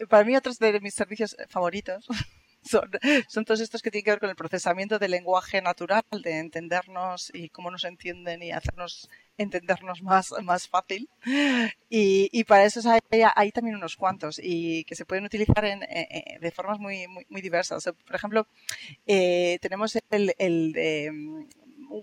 [0.09, 2.07] para mí otros de mis servicios favoritos
[2.63, 2.89] son,
[3.27, 7.31] son, todos estos que tienen que ver con el procesamiento del lenguaje natural, de entendernos
[7.33, 11.09] y cómo nos entienden y hacernos entendernos más, más fácil.
[11.89, 12.99] Y, y para eso hay,
[13.35, 17.41] hay, también unos cuantos y que se pueden utilizar en, de formas muy, muy, muy
[17.41, 17.83] diversas.
[17.83, 18.47] por ejemplo,
[19.07, 21.11] eh, tenemos el, el de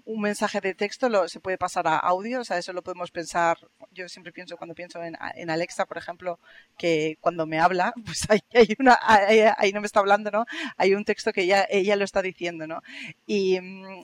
[0.05, 3.11] un, mensaje de texto lo, se puede pasar a audio, o sea, eso lo podemos
[3.11, 3.59] pensar,
[3.93, 6.39] yo siempre pienso cuando pienso en, en Alexa, por ejemplo,
[6.77, 10.45] que cuando me habla, pues ahí, hay una, ahí, no me está hablando, ¿no?
[10.77, 12.83] Hay un texto que ella, ella lo está diciendo, ¿no?
[13.27, 13.59] Y,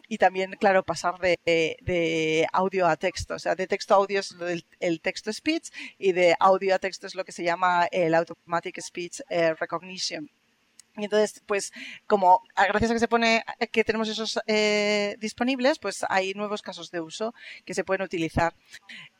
[0.08, 4.20] y también, claro, pasar de, de, audio a texto, o sea, de texto a audio
[4.20, 5.68] es el, el texto speech
[5.98, 10.30] y de audio a texto es lo que se llama el automatic speech eh, recognition.
[10.96, 11.72] Y entonces, pues,
[12.06, 16.90] como gracias a que se pone, que tenemos esos eh, disponibles, pues hay nuevos casos
[16.90, 18.54] de uso que se pueden utilizar.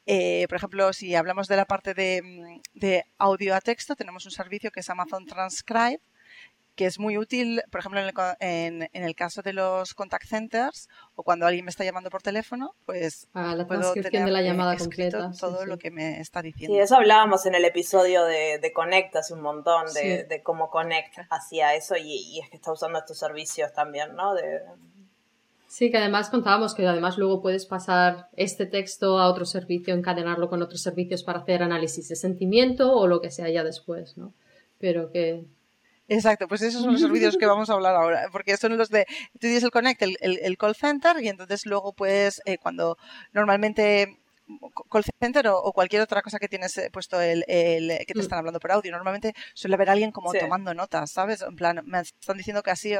[0.07, 4.25] Eh, por ejemplo, si hablamos de la parte de, mm, de audio a texto, tenemos
[4.25, 6.01] un servicio que es Amazon Transcribe,
[6.75, 10.89] que es muy útil, por ejemplo, en el, en, el, caso de los contact centers
[11.15, 14.77] o cuando alguien me está llamando por teléfono, pues ah, la transcripción de la llamada
[14.77, 15.31] completa.
[15.39, 16.75] Todo lo que me está diciendo.
[16.75, 20.71] Sí, eso hablábamos en el episodio de, de Connect hace un montón, de, de cómo
[20.71, 24.35] Connect hacía eso y, y, es que está usando estos servicios también, ¿no?
[24.35, 24.63] De...
[25.69, 30.49] Sí, que además contábamos que además luego puedes pasar este texto a otro servicio, encadenarlo
[30.49, 34.33] con otros servicios para hacer análisis de sentimiento o lo que sea ya después, ¿no?
[34.79, 35.45] Pero que
[36.09, 39.07] Exacto, pues esos son los servicios que vamos a hablar ahora, porque son los de,
[39.33, 42.99] tú tienes el Connect, el, el, call center, y entonces luego puedes, eh, cuando
[43.33, 44.19] normalmente
[44.90, 48.23] call center o, cualquier otra cosa que tienes eh, puesto el, el, que te mm.
[48.23, 48.93] están hablando por audio.
[48.93, 51.43] Normalmente suele haber alguien como tomando notas, ¿sabes?
[51.43, 52.95] En plan, me están diciendo que así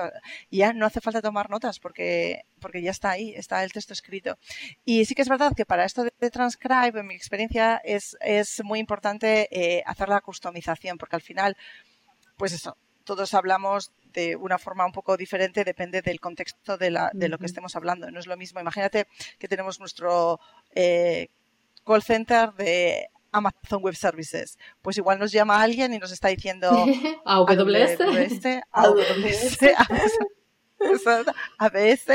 [0.51, 4.38] ya no hace falta tomar notas porque, porque ya está ahí, está el texto escrito.
[4.85, 8.62] Y sí que es verdad que para esto de, transcribe, en mi experiencia, es, es
[8.64, 11.57] muy importante eh, hacer la customización porque al final,
[12.37, 17.11] pues eso, todos hablamos de una forma un poco diferente, depende del contexto de, la,
[17.12, 18.11] de lo que estemos hablando.
[18.11, 18.61] No es lo mismo.
[18.61, 19.07] Imagínate
[19.38, 20.40] que tenemos nuestro
[20.75, 21.29] eh,
[21.85, 24.59] call center de Amazon Web Services.
[24.81, 26.71] Pues igual nos llama alguien y nos está diciendo
[27.25, 27.99] AWS,
[28.71, 29.69] AWS,
[31.59, 32.07] ABS,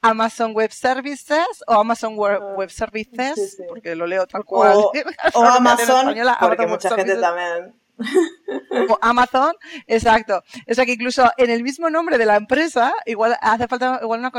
[0.00, 4.78] Amazon Web Services o Amazon Web, Services, porque lo leo tal cual.
[5.34, 7.81] O, Amazon, porque mucha gente también
[8.88, 9.54] o Amazon,
[9.86, 10.42] exacto.
[10.68, 14.20] O sea que incluso en el mismo nombre de la empresa, igual hace falta igual
[14.20, 14.32] una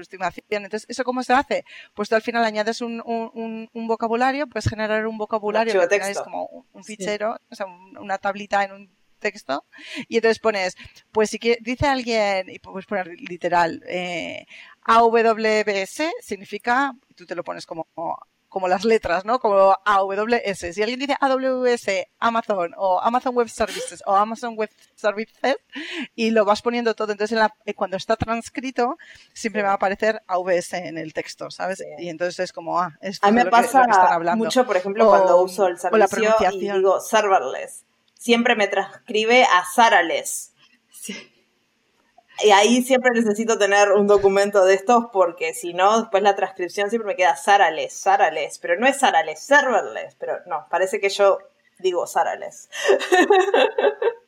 [0.00, 0.44] estimación.
[0.50, 1.64] Entonces, ¿eso cómo se hace?
[1.94, 6.20] Pues tú al final añades un, un, un vocabulario, puedes generar un vocabulario que es
[6.20, 7.66] como un fichero, o sea,
[7.98, 9.64] una tablita en un texto
[10.08, 10.76] y entonces pones,
[11.12, 14.46] pues si dice alguien, y puedes poner literal, eh,
[14.82, 17.86] AWS significa, tú te lo pones como
[18.50, 19.38] como las letras, ¿no?
[19.38, 20.74] Como AWS.
[20.74, 25.56] Si alguien dice AWS, Amazon o Amazon Web Services o Amazon Web Services
[26.14, 28.98] y lo vas poniendo todo, entonces eh, cuando está transcrito
[29.32, 31.82] siempre me va a aparecer AWS en el texto, ¿sabes?
[31.98, 33.86] Y entonces es como, ah, esto a mí me me pasa
[34.36, 37.84] mucho, por ejemplo, cuando uso el servicio y digo serverless.
[38.14, 40.52] Siempre me transcribe a Sarales.
[40.90, 41.39] Sí.
[42.42, 46.88] Y ahí siempre necesito tener un documento de estos porque si no, después la transcripción
[46.88, 51.38] siempre me queda Sarales, Sarales, pero no es Sarales, serverless, pero no, parece que yo
[51.78, 52.68] digo Sarales.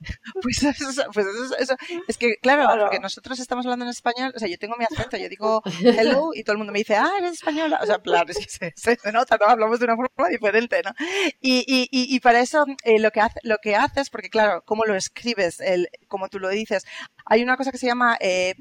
[0.42, 1.26] Pues, eso, pues
[1.58, 4.84] eso, es que, claro, porque nosotros estamos hablando en español, o sea, yo tengo mi
[4.84, 7.78] acento, yo digo hello y todo el mundo me dice, ah, eres española.
[7.82, 9.46] O sea, claro, es que se, nota, ¿no?
[9.46, 10.92] Hablamos de una forma diferente, ¿no?
[11.40, 14.84] Y, y, y, para eso eh, lo, que hace, lo que haces, porque claro, cómo
[14.84, 16.84] lo escribes, el, como tú lo dices,
[17.24, 18.54] hay una cosa que se llama eh,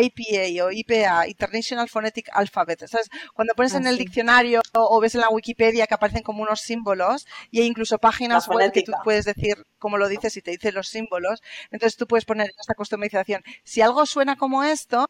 [0.00, 2.86] IPA o IPA, International Phonetic Alphabet.
[2.86, 3.08] ¿Sabes?
[3.34, 6.60] Cuando pones en el ah, diccionario o, ves en la Wikipedia que aparecen como unos
[6.60, 10.50] símbolos y hay incluso páginas web que tú puedes decir cómo lo dices y te
[10.52, 11.42] dice los símbolos.
[11.70, 13.42] Entonces tú puedes poner esta customización.
[13.62, 15.08] Si algo suena como esto,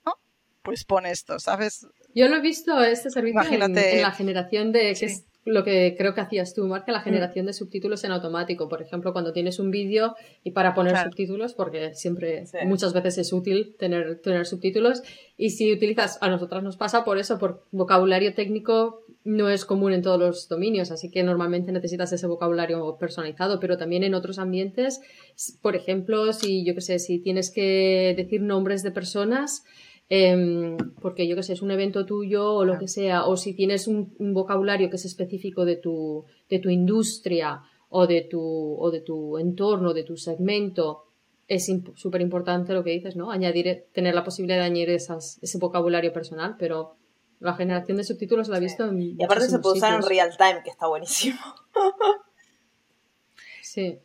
[0.62, 1.86] pues pon esto, ¿sabes?
[2.14, 4.94] Yo lo he visto este servicio en, la generación de
[5.44, 7.04] lo que creo que hacías tú, Marca, la mm.
[7.04, 8.68] generación de subtítulos en automático.
[8.68, 13.32] Por ejemplo, cuando tienes un vídeo y para poner subtítulos, porque siempre, muchas veces es
[13.32, 15.02] útil tener, tener subtítulos.
[15.36, 19.92] Y si utilizas, a nosotras nos pasa por eso, por vocabulario técnico no es común
[19.92, 24.38] en todos los dominios, así que normalmente necesitas ese vocabulario personalizado, pero también en otros
[24.38, 25.00] ambientes,
[25.62, 29.64] por ejemplo, si yo que sé, si tienes que decir nombres de personas,
[30.08, 33.54] Em, porque yo que sé, es un evento tuyo o lo que sea, o si
[33.54, 38.40] tienes un, vocabulario que es específico de tu, de tu industria o de tu,
[38.78, 41.04] o de tu entorno, de tu segmento,
[41.48, 43.30] es súper importante lo que dices, ¿no?
[43.30, 46.96] Añadir, tener la posibilidad de añadir esas, ese vocabulario personal, pero
[47.40, 50.36] la generación de subtítulos la he visto en Y aparte se puede usar en real
[50.36, 51.38] time, que está buenísimo.
[53.62, 53.98] sí.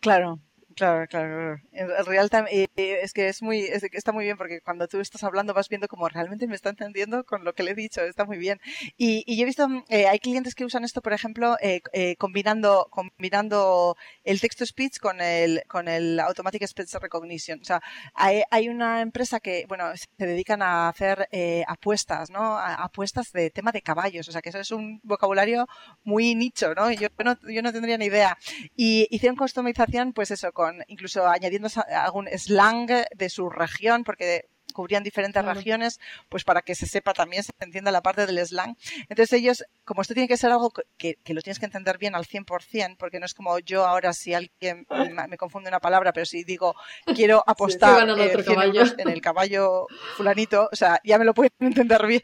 [0.00, 0.40] Claro,
[0.76, 1.58] Claro, claro,
[2.04, 5.54] real time es que es muy, es está muy bien porque cuando tú estás hablando
[5.54, 8.36] vas viendo como realmente me está entendiendo con lo que le he dicho, está muy
[8.36, 8.60] bien.
[8.98, 12.16] Y, y yo he visto, eh, hay clientes que usan esto, por ejemplo, eh, eh,
[12.16, 17.58] combinando, combinando el text speech con el, con el automatic speech recognition.
[17.62, 17.80] O sea,
[18.12, 21.26] hay, hay una empresa que, bueno, se dedican a hacer
[21.66, 22.58] apuestas, ¿no?
[22.58, 24.28] apuestas de tema de caballos.
[24.28, 25.66] O sea, que eso es un vocabulario
[26.04, 26.92] muy nicho, ¿no?
[26.92, 28.36] Yo no, yo no tendría ni idea.
[28.76, 35.02] Y hicieron customización, pues eso, con incluso añadiendo algún slang de su región, porque cubrían
[35.02, 35.98] diferentes regiones,
[36.28, 38.76] pues para que se sepa también, se entienda la parte del slang.
[39.08, 42.26] Entonces ellos, como esto tiene que ser algo que, lo tienes que entender bien al
[42.26, 44.86] 100%, porque no es como yo ahora si alguien
[45.28, 46.74] me confunde una palabra, pero si digo
[47.14, 48.34] quiero apostar eh,
[48.98, 49.86] en el caballo
[50.16, 52.22] fulanito, o sea, ya me lo pueden entender bien.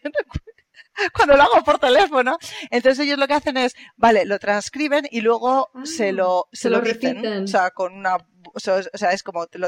[1.15, 2.39] cuando lo hago por teléfono.
[2.71, 6.71] Entonces ellos lo que hacen es, vale, lo transcriben y luego se ah, lo, se,
[6.71, 7.45] lo, repiten.
[7.45, 8.19] O sea, con una,
[8.55, 9.59] o sea, es como te,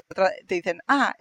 [0.47, 1.15] te dicen, ah,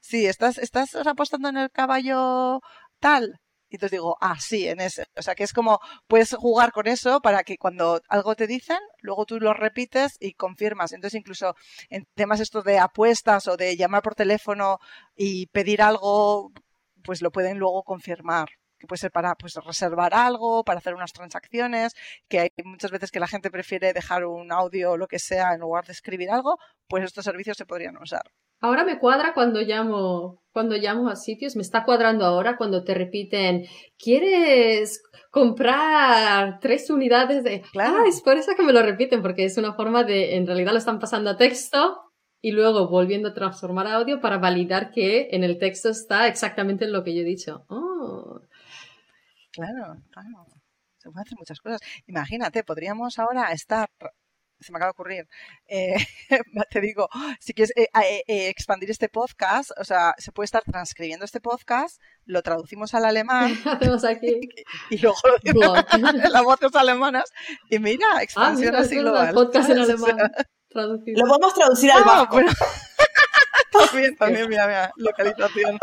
[0.00, 2.60] sí, estás, estás apostando en el caballo
[3.00, 3.40] tal.
[3.70, 5.06] Y entonces digo, ah, sí, en ese.
[5.16, 5.78] O sea, que es como,
[6.08, 10.34] puedes jugar con eso para que cuando algo te dicen, luego tú lo repites y
[10.34, 10.92] confirmas.
[10.92, 11.54] Entonces, incluso
[11.88, 14.78] en temas estos de apuestas o de llamar por teléfono
[15.16, 16.50] y pedir algo,
[17.04, 18.48] pues lo pueden luego confirmar
[18.80, 21.94] que puede ser para pues, reservar algo, para hacer unas transacciones,
[22.28, 25.52] que hay muchas veces que la gente prefiere dejar un audio o lo que sea
[25.54, 26.58] en lugar de escribir algo,
[26.88, 28.22] pues estos servicios se podrían usar.
[28.62, 32.94] Ahora me cuadra cuando llamo, cuando llamo a sitios, me está cuadrando ahora cuando te
[32.94, 33.66] repiten,
[33.98, 37.62] ¿quieres comprar tres unidades de...
[37.72, 37.98] Claro.
[38.00, 40.72] Ah, es por eso que me lo repiten, porque es una forma de, en realidad
[40.72, 42.00] lo están pasando a texto
[42.42, 46.86] y luego volviendo a transformar a audio para validar que en el texto está exactamente
[46.86, 47.64] lo que yo he dicho.
[47.68, 48.40] Oh,
[49.60, 50.46] Claro, claro.
[50.98, 51.80] Se pueden hacer muchas cosas.
[52.06, 53.88] Imagínate, podríamos ahora estar
[54.60, 55.28] se me acaba de ocurrir,
[55.68, 55.96] eh,
[56.70, 57.08] te digo,
[57.40, 62.00] si quieres eh, eh, expandir este podcast, o sea, se puede estar transcribiendo este podcast,
[62.26, 64.40] lo traducimos al alemán Hacemos aquí.
[64.90, 67.32] y, luego lo las voces alemanas
[67.70, 69.34] y mira, ah, expansión así global.
[69.34, 70.18] podcast en alemán.
[70.74, 72.40] lo podemos traducir al ah, vasco.
[73.72, 75.78] también, también, mira, mira, localización.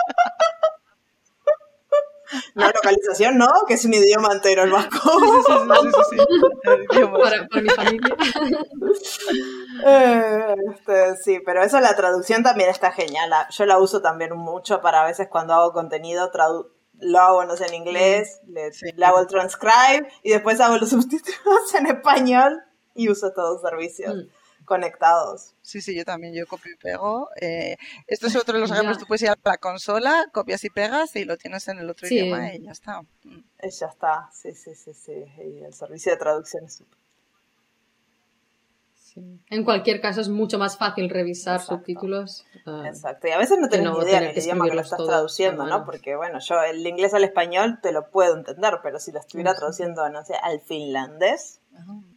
[2.54, 4.98] La localización no, que es un idioma entero el vasco.
[4.98, 5.42] Sí,
[6.10, 6.18] sí,
[6.92, 8.16] sí, para, para, mi familia.
[9.86, 13.32] Eh, este, sí, pero eso la traducción también está genial.
[13.52, 16.32] Yo la uso también mucho para a veces cuando hago contenido,
[17.00, 18.72] lo hago, no sé, en inglés, le,
[19.06, 22.64] hago el transcribe y después hago los subtítulos en español
[22.96, 24.16] y uso todos los servicios.
[24.16, 24.37] Mm
[24.68, 25.56] conectados.
[25.62, 27.30] Sí, sí, yo también, yo copio y pego.
[27.40, 30.70] Eh, esto es otro de los ejemplos, tú puedes ir a la consola, copias y
[30.70, 33.02] pegas y lo tienes en el otro idioma y ya está.
[33.24, 33.40] Mm.
[33.62, 35.26] Ya está, sí, sí, sí, sí.
[35.40, 37.07] Y el servicio de traducción es súper.
[39.50, 42.46] En cualquier caso es mucho más fácil revisar subtítulos.
[42.66, 45.66] Ah, Exacto, y a veces no tenés ni idea del idioma que lo estás traduciendo,
[45.66, 45.86] ¿no?
[45.86, 49.56] Porque bueno, yo el inglés al español te lo puedo entender, pero si lo estuviera
[49.56, 51.62] traduciendo, no sé, al finlandés,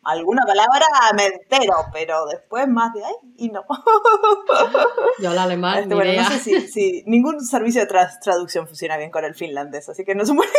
[0.02, 3.64] alguna palabra me entero, pero después más de ahí y no.
[5.20, 5.78] Yo al alemán.
[5.80, 7.86] Este, bueno, no sé si, si, ningún servicio de
[8.22, 10.50] traducción funciona bien con el finlandés, así que no se puede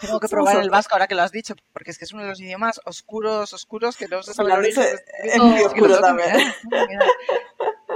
[0.00, 2.22] tengo que probar el vasco ahora que lo has dicho, porque es que es uno
[2.22, 4.52] de los idiomas oscuros, oscuros que no se sabe
[5.24, 6.52] el muy oscuro también.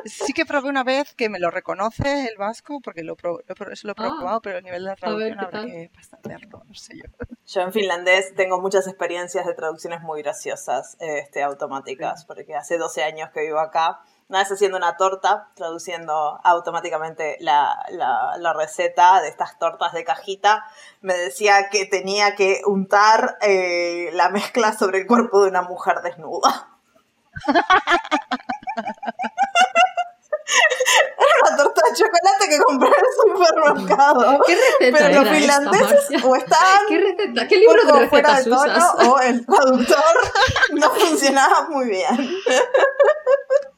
[0.05, 3.41] Sí que probé una vez que me lo reconoce el vasco, porque lo, lo,
[3.71, 4.15] eso lo he ah.
[4.19, 5.91] probado, pero a nivel de la traducción habrá que
[6.25, 7.05] verlo, no sé yo.
[7.47, 13.03] Yo en finlandés tengo muchas experiencias de traducciones muy graciosas, este, automáticas, porque hace 12
[13.03, 14.01] años que vivo acá
[14.33, 20.65] una vez haciendo una torta, traduciendo automáticamente la, la, receta de estas tortas de cajita,
[21.03, 26.01] me decía que tenía que untar eh, la mezcla sobre el cuerpo de una mujer
[26.03, 26.71] desnuda.
[31.19, 34.41] Era una torta de chocolate que compré en el supermercado.
[34.47, 37.49] ¿Qué receta Pero era los finlandeses o estaban ¿Qué receta?
[37.49, 38.95] ¿Qué libro de recetas usas?
[39.07, 40.15] o el traductor
[40.73, 42.31] no funcionaba muy bien.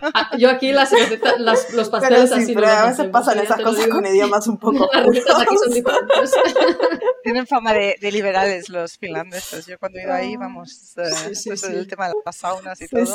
[0.00, 0.92] Ah, yo aquí las,
[1.38, 4.88] las los pasteles pero así pero a veces pasan esas cosas con idiomas un poco
[4.92, 6.32] Las recetas aquí son diferentes.
[7.22, 9.66] Tienen fama de, de, liberales los finlandeses.
[9.66, 12.88] Yo cuando he ido ahí, vamos, eh, sí, sí, el tema de las saunas y
[12.88, 13.02] todo.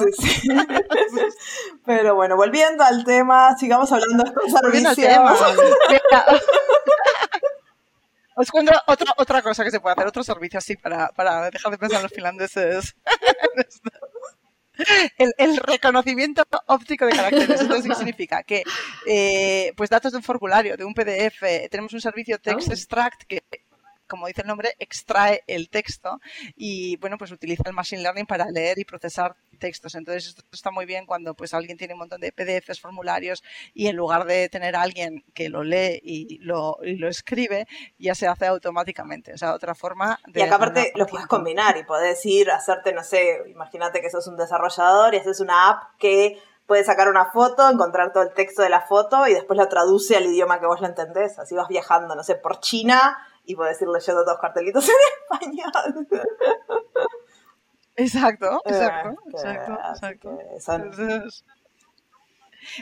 [1.86, 4.98] pero bueno, volviendo al tema, sigamos hablando de estos servicios.
[8.42, 11.74] Os cuento otra, otra cosa que se puede hacer, otro servicio así para, para dejar
[11.74, 12.96] de pensar en los finlandeses.
[15.18, 17.60] El, el, reconocimiento óptico de caracteres.
[17.60, 18.64] Esto significa que,
[19.06, 23.44] eh, pues datos de un formulario, de un PDF, tenemos un servicio text extract que
[24.08, 26.20] como dice el nombre, extrae el texto
[26.56, 29.96] y, bueno, pues utiliza el Machine Learning para leer y procesar textos.
[29.96, 33.44] Entonces, esto está muy bien cuando pues alguien tiene un montón de PDFs, formularios
[33.74, 37.68] y en lugar de tener a alguien que lo lee y lo, y lo escribe,
[37.98, 39.34] ya se hace automáticamente.
[39.34, 40.40] O sea, otra forma de...
[40.40, 44.10] Y acá aparte lo puedes combinar y podés ir a hacerte, no sé, imagínate que
[44.10, 48.34] sos un desarrollador y haces una app que puede sacar una foto, encontrar todo el
[48.34, 51.40] texto de la foto y después la traduce al idioma que vos la entendés.
[51.40, 56.08] Así vas viajando, no sé, por China y podés ir leyendo dos cartelitos en español.
[58.00, 61.02] Exacto, exacto, exacto, exacto.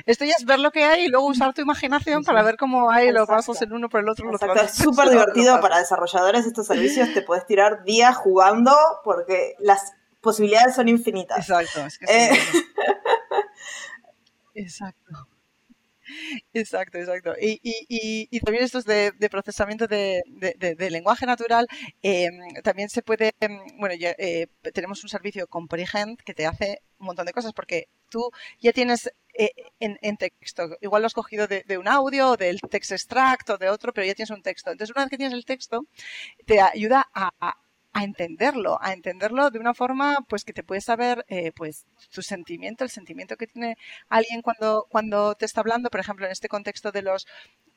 [0.06, 2.92] esto ya es ver lo que hay y luego usar tu imaginación para ver cómo
[2.92, 4.32] hay los pasos en uno por el otro.
[4.32, 4.62] Exacto.
[4.62, 7.14] Es súper divertido para desarrolladores estos servicios.
[7.14, 11.40] Te puedes tirar días jugando porque las posibilidades son infinitas.
[11.40, 11.86] Exacto.
[11.86, 12.30] Es que eh,
[14.54, 15.28] Exacto.
[16.54, 17.34] Exacto, exacto.
[17.40, 20.22] Y, y, y, también estos de, de procesamiento de,
[20.92, 21.68] lenguaje natural,
[22.02, 22.34] em,
[22.64, 27.08] también se puede, em, bueno, ya, eh, tenemos un servicio Comprehend que te hace un
[27.08, 31.78] montón de cosas porque tú ya tienes eh, en, texto, igual lo has cogido de,
[31.78, 34.72] un audio, del text extract o de otro, pero ya tienes un texto.
[34.72, 35.86] Entonces, una vez que tienes el texto,
[36.46, 37.32] te ayuda a
[38.04, 42.84] entenderlo, a entenderlo de una forma pues que te puedes saber eh, pues tu sentimiento,
[42.84, 43.78] el sentimiento que tiene
[44.10, 47.28] alguien cuando, cuando te está hablando, por ejemplo, en este contexto de los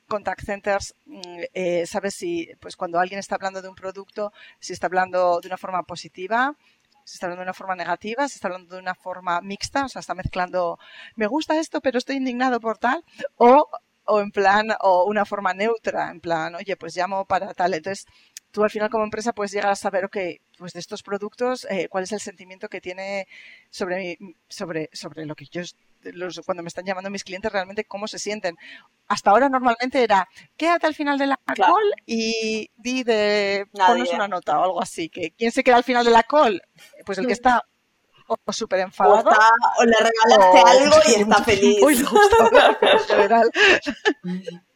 [0.08, 4.72] contact centers, mm, eh, sabes si pues cuando alguien está hablando de un producto, si
[4.72, 6.56] está hablando de una forma positiva,
[7.04, 9.88] si está hablando de una forma negativa, si está hablando de una forma mixta, o
[9.88, 10.78] sea, está mezclando,
[11.16, 13.04] me gusta esto, pero estoy indignado por tal,
[13.36, 13.68] o,
[14.04, 17.74] o en plan, o una forma neutra, en plan, oye, pues llamo para tal.
[17.74, 18.06] Entonces,
[18.50, 20.16] tú al final como empresa puedes llegar a saber, ok,
[20.58, 23.26] pues de estos productos, eh, cuál es el sentimiento que tiene
[23.70, 25.62] sobre, sobre, sobre lo que yo,
[26.02, 28.56] los, cuando me están llamando mis clientes, realmente cómo se sienten.
[29.08, 34.28] Hasta ahora normalmente era, quédate al final de la call y di de, ponos una
[34.28, 36.62] nota o algo así, que ¿quién se queda al final de la call?
[37.04, 37.64] Pues el que está
[38.26, 39.30] o súper enfadado.
[39.78, 41.82] O, le regalaste algo y está feliz.
[41.82, 43.50] Uy, en general.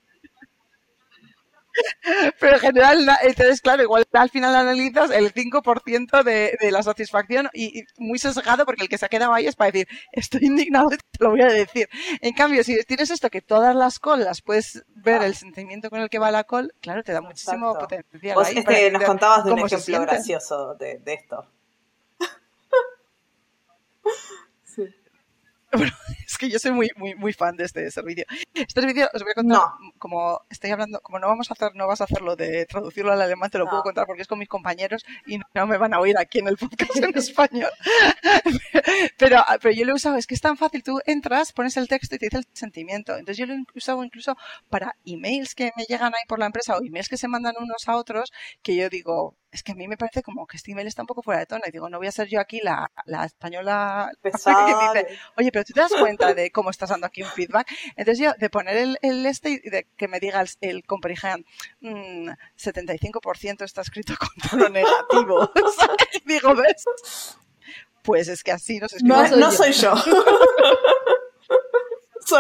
[2.41, 7.49] Pero en general, entonces, claro, igual al final analizas el 5% de, de la satisfacción
[7.53, 10.89] y, muy sesgado porque el que se ha quedado ahí es para decir, estoy indignado
[10.91, 11.89] te lo voy a decir.
[12.21, 16.09] En cambio, si tienes esto que todas las colas puedes ver el sentimiento con el
[16.09, 18.35] que va la col, claro, te da muchísimo potencial.
[18.35, 21.47] Vos este, nos contabas de un ejemplo gracioso de, de esto.
[25.77, 25.93] Bueno,
[26.35, 28.25] es que yo soy muy, muy, muy fan de este servicio.
[28.53, 29.61] Este servicio os voy a contar,
[29.99, 33.23] como estoy hablando, como no vamos a hacer, no vas a hacerlo de traducirlo al
[33.23, 36.01] alemán, te lo puedo contar porque es con mis compañeros y no me van a
[36.01, 37.71] oír aquí en el podcast en español.
[39.19, 41.87] pero, pero yo lo he usado, es que es tan fácil, tú entras, pones el
[41.87, 43.13] texto y te dice el sentimiento.
[43.13, 44.37] Entonces yo lo he usado incluso
[44.69, 47.87] para emails que me llegan ahí por la empresa o emails que se mandan unos
[47.87, 50.89] a otros, que yo digo, es que a mí me parece como que este email
[50.89, 52.91] está un poco fuera de tono y digo, no voy a ser yo aquí la,
[53.07, 57.23] la española que dice, oye, pero tú te das cuenta de cómo estás dando aquí
[57.23, 57.69] un feedback.
[57.97, 61.45] Entonces yo, de poner el, el este y de que me diga el, el comprehend,
[61.83, 65.53] 75% mm, está escrito con tono negativo.
[66.25, 66.85] digo, ¿ves?
[68.03, 69.31] Pues es que así no se escribe.
[69.31, 69.95] No, no soy yo.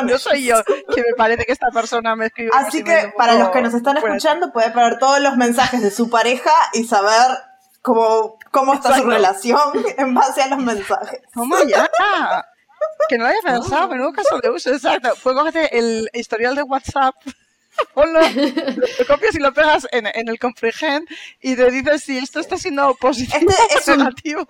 [0.03, 0.62] no soy yo,
[0.95, 2.51] que me parece que esta persona me escribe.
[2.55, 6.11] Así que para los que nos están escuchando, puede poner todos los mensajes de su
[6.11, 7.39] pareja y saber
[7.82, 11.20] cómo, cómo está su relación en base a los mensajes.
[11.35, 11.89] ¿Cómo ya?
[13.09, 15.11] Que no lo haya pensado, menudo caso de uso, exacto.
[15.22, 17.14] Puedes cogerte el historial de WhatsApp
[17.95, 21.09] ponlo, lo copias y lo pegas en, en, el comprehend
[21.41, 24.47] y te dices si esto está siendo positivo este o negativo.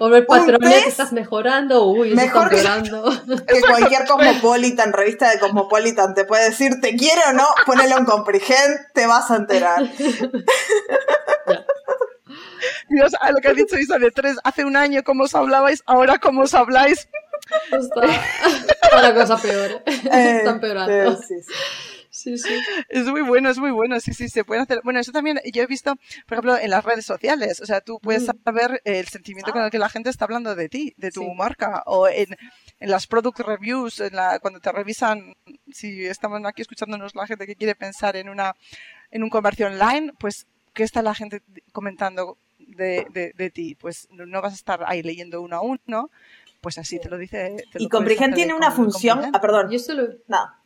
[0.00, 3.04] O ver patrones, estás mejorando, uy, mejor empeorando.
[3.46, 8.04] Que, cualquier Cosmopolitan, revista de Cosmopolitan te puede decir te quiere o no, ponelo en
[8.04, 9.88] comprehend, te vas a enterar.
[12.88, 15.82] Dios, a lo que has dicho Isa de tres, hace un año cómo os hablabais,
[15.86, 17.08] ahora cómo os habláis.
[17.72, 19.82] Está la cosa peor.
[19.86, 21.16] Eh, Está empeorando.
[21.16, 21.52] Sí, sí.
[22.14, 22.54] Sí, sí.
[22.88, 23.98] Es muy bueno, es muy bueno.
[23.98, 24.80] Sí, sí, se puede hacer.
[24.84, 25.96] Bueno, eso también yo he visto,
[26.26, 27.60] por ejemplo, en las redes sociales.
[27.60, 28.44] O sea, tú puedes mm.
[28.44, 31.82] saber el sentimiento con el que la gente está hablando de ti, de tu marca.
[31.86, 32.36] O en,
[32.78, 35.34] en las product reviews, en la, cuando te revisan,
[35.72, 38.54] si estamos aquí escuchándonos la gente que quiere pensar en una
[39.10, 41.42] en un comercio online, pues, ¿qué está la gente
[41.72, 43.74] comentando de, de, de ti?
[43.74, 46.10] Pues no vas a estar ahí leyendo uno a uno,
[46.64, 47.56] pues así te lo dice.
[47.74, 49.30] y Comprehend tiene una función.
[49.34, 49.70] Ah, perdón.
[49.70, 50.04] Yo solo.
[50.28, 50.62] Nada.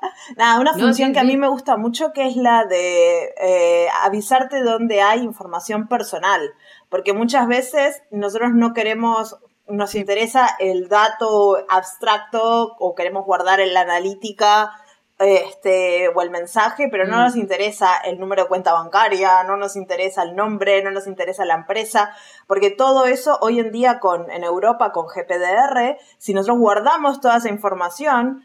[0.36, 4.62] Nada, una función que a mí me gusta mucho que es la de eh, avisarte
[4.62, 6.52] dónde hay información personal,
[6.88, 13.74] porque muchas veces nosotros no queremos, nos interesa el dato abstracto o queremos guardar en
[13.74, 14.70] la analítica
[15.18, 17.20] este, o el mensaje, pero no Mm.
[17.20, 21.44] nos interesa el número de cuenta bancaria, no nos interesa el nombre, no nos interesa
[21.44, 22.14] la empresa,
[22.46, 27.38] porque todo eso hoy en día con, en Europa con GPDR, si nosotros guardamos toda
[27.38, 28.44] esa información,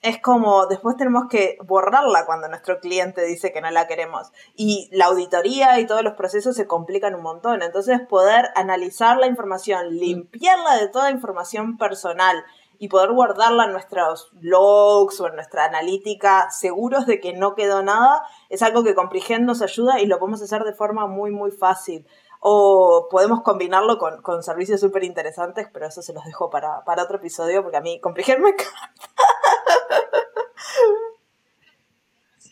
[0.00, 4.32] es como después tenemos que borrarla cuando nuestro cliente dice que no la queremos.
[4.56, 7.62] Y la auditoría y todos los procesos se complican un montón.
[7.62, 12.44] Entonces poder analizar la información, limpiarla de toda información personal
[12.82, 17.84] y poder guardarla en nuestros logs o en nuestra analítica seguros de que no quedó
[17.84, 21.52] nada, es algo que Comprehend nos ayuda y lo podemos hacer de forma muy, muy
[21.52, 22.08] fácil.
[22.40, 27.04] O podemos combinarlo con, con servicios súper interesantes, pero eso se los dejo para, para
[27.04, 28.72] otro episodio porque a mí Comprehend me encanta.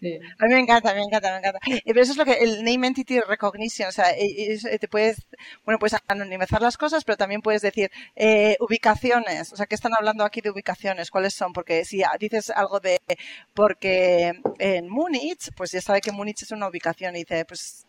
[0.00, 0.18] Sí.
[0.38, 1.58] A mí me encanta, me encanta, me encanta.
[1.66, 4.88] Eh, Pero eso es lo que el name entity recognition, o sea, eh, eh, te
[4.88, 5.26] puedes,
[5.64, 9.92] bueno, puedes anonimizar las cosas, pero también puedes decir eh, ubicaciones, o sea, ¿qué están
[9.94, 11.10] hablando aquí de ubicaciones?
[11.10, 11.52] ¿Cuáles son?
[11.52, 12.98] Porque si dices algo de,
[13.54, 17.86] porque en Múnich, pues ya sabe que Múnich es una ubicación y dice, pues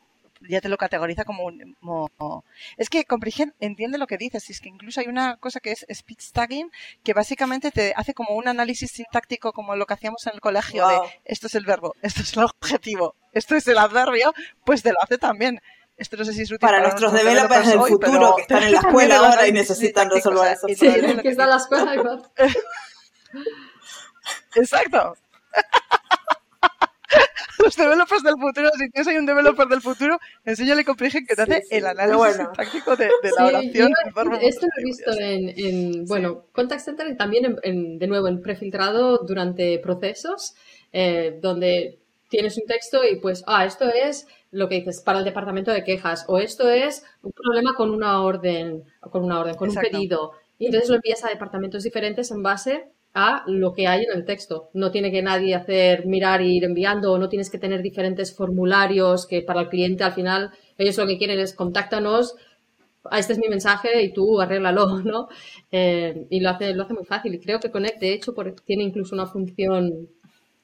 [0.50, 1.76] ya te lo categoriza como un...
[1.80, 2.44] como-
[2.78, 5.72] Es que Comprehend entiende lo que dices, y es que incluso hay una cosa que
[5.72, 6.72] es speech tagging,
[7.04, 10.84] que básicamente te hace como un análisis sintáctico como lo que hacíamos en el colegio
[10.88, 11.04] Wow.
[11.04, 14.34] de esto es el verbo, esto es el objetivo, esto es el adverbio,
[14.66, 15.62] pues te lo hace también.
[15.98, 18.64] Esto no sé si es útil Para nuestros developers del hoy, futuro pero que están
[18.64, 20.68] en la escuela el ahora y necesitan resolver eso.
[20.68, 22.22] Sí, que en la escuela.
[24.56, 25.16] Exacto.
[27.64, 31.42] Los developers del futuro, si tienes ahí un developer del futuro, enséñale comprehen que te
[31.42, 32.46] hace sí, el análisis bueno.
[32.46, 33.94] sintáctico de, de la oración.
[34.14, 38.08] yo esto lo he visto en, en, bueno, Contact Center y también en, en- de
[38.08, 40.56] nuevo en prefiltrado durante procesos,
[40.94, 42.00] eh, donde
[42.30, 45.84] tienes un texto y pues, ah, esto es lo que dices para el departamento de
[45.84, 49.90] quejas o esto es un problema con una orden, con una orden, con Exacto.
[49.90, 50.32] un pedido.
[50.58, 54.26] Y entonces lo envías a departamentos diferentes en base a lo que hay en el
[54.26, 54.70] texto.
[54.74, 59.28] No tiene que nadie hacer mirar e ir enviando, no tienes que tener diferentes formularios
[59.28, 62.36] que para el cliente al final ellos lo que quieren es contáctanos,
[63.06, 65.28] ah, este es mi mensaje y tú arréglalo, ¿no?
[65.72, 67.34] Eh, y lo hace, lo hace muy fácil.
[67.34, 68.34] Y creo que Connect, de hecho,
[68.66, 70.10] tiene incluso una función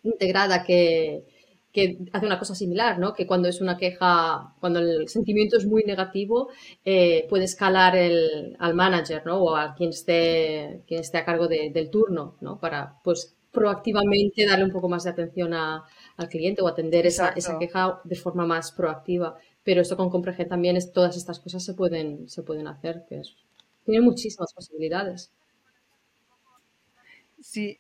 [0.03, 1.23] integrada que,
[1.73, 3.13] que hace una cosa similar, ¿no?
[3.13, 6.49] Que cuando es una queja, cuando el sentimiento es muy negativo,
[6.85, 9.37] eh, puede escalar el, al manager, ¿no?
[9.43, 12.59] O a quien esté, quien esté a cargo de- del turno, ¿no?
[12.59, 15.83] Para, pues, proactivamente darle un poco más de atención a-
[16.17, 19.37] al cliente o atender esa, esa queja de forma más proactiva.
[19.63, 23.19] Pero esto con Comprehend también es, todas estas cosas se pueden, se pueden hacer, que
[23.19, 23.35] es,
[23.85, 25.31] tiene muchísimas posibilidades.
[27.41, 27.77] Sí.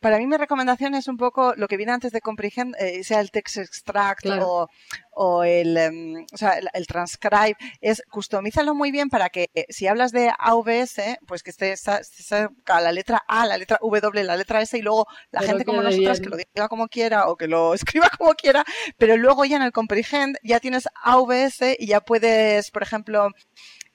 [0.00, 3.20] Para mí mi recomendación es un poco lo que viene antes de Comprehend, eh, sea
[3.20, 4.46] el text extract Claro.
[4.48, 4.68] o,
[5.12, 9.66] o el, em, o sea, el, el transcribe, es customízalo muy bien para que eh,
[9.68, 14.36] si hablas de AVS, pues que esté cerca la letra A, la letra W, la
[14.36, 16.24] letra S y luego la Pero gente como nosotras bien.
[16.24, 18.64] que lo diga como quiera o que lo escriba como quiera,
[18.96, 23.28] pero luego ya en el Comprehend ya tienes AVS y ya puedes, por ejemplo,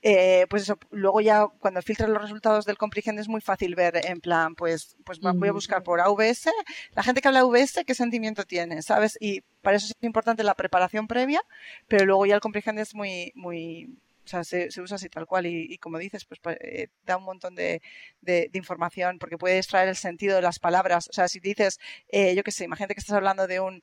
[0.08, 4.00] eh, pues eso, luego ya cuando filtras los resultados del Comprehend es muy fácil ver
[4.06, 6.52] en plan, pues, pues voy a buscar por AVS,
[6.94, 9.18] la gente que habla AVS, qué sentimiento tiene, ¿sabes?
[9.20, 11.42] Y para eso es importante la preparación previa,
[11.88, 15.26] pero luego ya el Comprehend es muy, muy, o sea, se, se usa así tal
[15.26, 17.82] cual y, y como dices, pues pa- eh, da un montón de,
[18.22, 21.08] de- de información porque puede extraer el sentido de las palabras.
[21.10, 21.80] O sea, si dices,
[22.10, 23.82] eh, yo qué sé, imagínate que estás hablando de un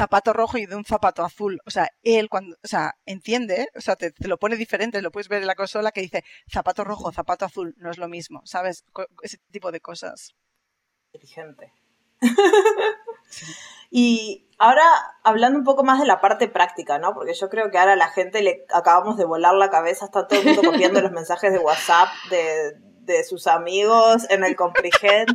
[0.00, 1.60] zapato rojo y de un zapato azul.
[1.66, 5.10] O sea, él cuando, o sea, entiende, o sea, te, te lo pone diferente, lo
[5.10, 8.40] puedes ver en la consola que dice zapato rojo, zapato azul, no es lo mismo,
[8.44, 8.84] ¿sabes?
[8.92, 10.34] Co- Ese tipo de cosas.
[11.12, 11.72] inteligente.
[13.90, 14.84] y ahora,
[15.24, 17.12] hablando un poco más de la parte práctica, ¿no?
[17.14, 20.26] Porque yo creo que ahora a la gente le acabamos de volar la cabeza, está
[20.26, 25.28] todo el mundo copiando los mensajes de WhatsApp de, de sus amigos en el Comprehend.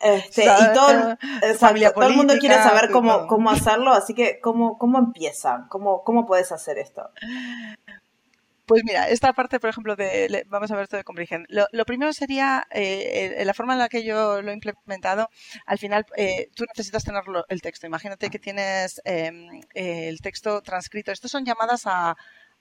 [0.00, 1.18] Este, y todo, el-
[1.50, 5.68] exacto, todo el mundo quiere saber cómo, cómo hacerlo, así que ¿cómo, cómo empiezan?
[5.68, 7.10] ¿Cómo, ¿Cómo puedes hacer esto?
[8.66, 11.46] Pues mira, esta parte, por ejemplo, de vamos a ver esto de Comprehend.
[11.48, 15.30] Lo, lo primero sería eh, la forma en la que yo lo he implementado.
[15.66, 17.86] Al final, eh, tú necesitas tener el texto.
[17.86, 19.30] Imagínate que tienes eh,
[19.74, 21.12] el texto transcrito.
[21.12, 22.16] Estos son llamadas a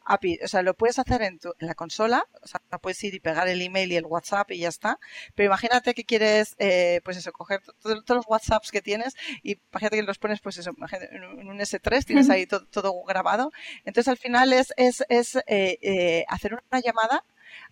[0.05, 0.39] API.
[0.43, 2.25] O sea, lo puedes hacer en, tu, en la consola.
[2.41, 4.99] O sea, puedes ir y pegar el email y el WhatsApp y ya está.
[5.35, 9.15] Pero imagínate que quieres, eh, pues eso, coger to- to- todos los WhatsApps que tienes
[9.43, 10.71] y imagínate que los pones, pues eso,
[11.11, 13.51] en un en un S3 tienes ahí to- todo grabado.
[13.85, 17.23] Entonces al final es, es, es eh, eh, hacer una llamada,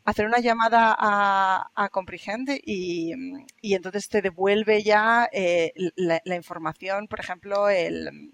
[0.05, 3.13] hacer una llamada a, a Comprehend y,
[3.61, 8.31] y entonces te devuelve ya eh, la, la información, por ejemplo, el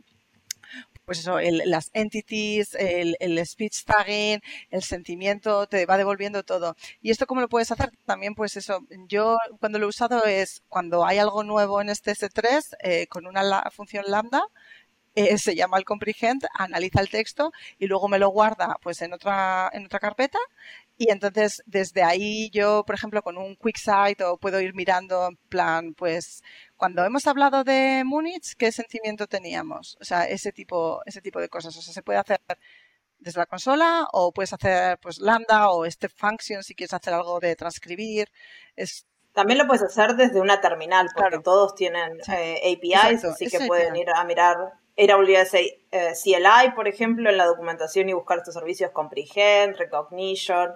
[1.09, 4.39] pues eso, las entities, el, el, speech tagging,
[4.69, 6.75] el sentimiento, te va devolviendo todo.
[7.01, 7.89] ¿Y esto cómo lo puedes hacer?
[8.05, 12.11] También, pues eso, yo cuando lo he usado es cuando hay algo nuevo en este
[12.11, 14.43] S3 eh, con una función lambda,
[15.15, 19.11] eh, se llama el comprehend, analiza el texto y luego me lo guarda pues en
[19.13, 20.37] otra, en otra carpeta
[20.99, 25.29] y entonces desde ahí yo, por ejemplo, con un quick site o puedo ir mirando
[25.29, 26.43] en plan, pues
[26.75, 29.97] cuando hemos hablado de Múnich, ¿qué sentimiento teníamos?
[30.01, 31.75] O sea, ese tipo, ese tipo de cosas.
[31.77, 32.41] O sea, se puede hacer
[33.17, 37.39] desde la consola o puedes hacer pues lambda o este function si quieres hacer algo
[37.39, 38.29] de transcribir.
[38.75, 43.67] Es, también lo puedes hacer desde una terminal, porque todos tienen eh, APIs, así que
[43.67, 48.53] pueden ir a mirar AWS eh, CLI, por ejemplo, en la documentación y buscar estos
[48.53, 50.73] servicios Comprehend, Recognition.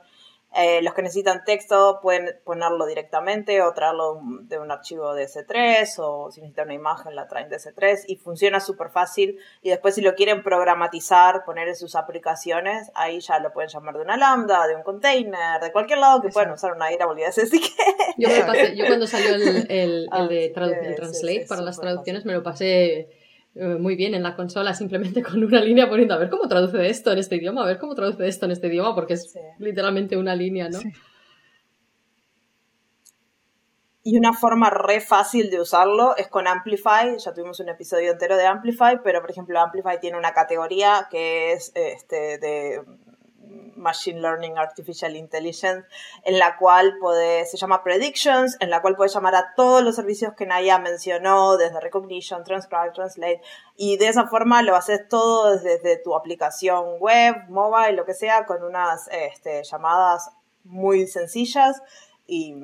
[0.55, 5.95] Eh, los que necesitan texto pueden ponerlo directamente o traerlo de un archivo de S3
[5.97, 9.39] o si necesitan una imagen la traen de S3 y funciona súper fácil.
[9.61, 13.95] Y después si lo quieren programatizar, poner en sus aplicaciones, ahí ya lo pueden llamar
[13.95, 17.37] de una lambda, de un container, de cualquier lado que puedan usar una AWS.
[17.43, 17.69] Así que...
[18.17, 18.29] yo,
[18.75, 20.49] yo cuando salió el, el, el de
[20.95, 23.09] Translate para las traducciones me lo pasé
[23.55, 26.87] eh, muy bien en la consola simplemente con una línea poniendo a ver cómo traduce
[26.89, 30.17] esto en este idioma, a ver cómo traduce esto en este idioma, porque es literalmente
[30.17, 30.79] una línea, ¿no?
[34.05, 37.17] Y una forma re fácil de usarlo es con Amplify.
[37.17, 41.53] Ya tuvimos un episodio entero de Amplify, pero por ejemplo Amplify tiene una categoría que
[41.53, 42.81] es este, de
[43.75, 45.87] Machine Learning Artificial Intelligence,
[46.23, 49.95] en la cual puede, se llama Predictions, en la cual puedes llamar a todos los
[49.95, 53.41] servicios que Naya mencionó, desde Recognition, Transcribe, Translate,
[53.75, 58.45] y de esa forma lo haces todo desde, tu aplicación web, mobile, lo que sea,
[58.45, 60.29] con unas este, llamadas
[60.63, 61.81] muy sencillas
[62.25, 62.55] y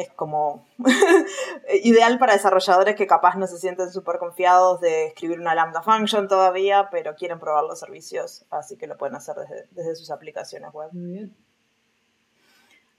[0.00, 0.66] es como
[1.82, 6.28] ideal para desarrolladores que capaz no se sienten súper confiados de escribir una lambda function
[6.28, 9.36] todavía, pero quieren probar los servicios, así que lo pueden hacer
[9.70, 10.90] desde, sus aplicaciones web.
[10.92, 11.36] Muy bien.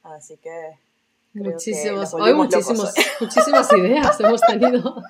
[0.04, 0.80] Así que...
[1.34, 5.02] Muchísimos, hoy muchísimos, muchísimas ideas hemos tenido.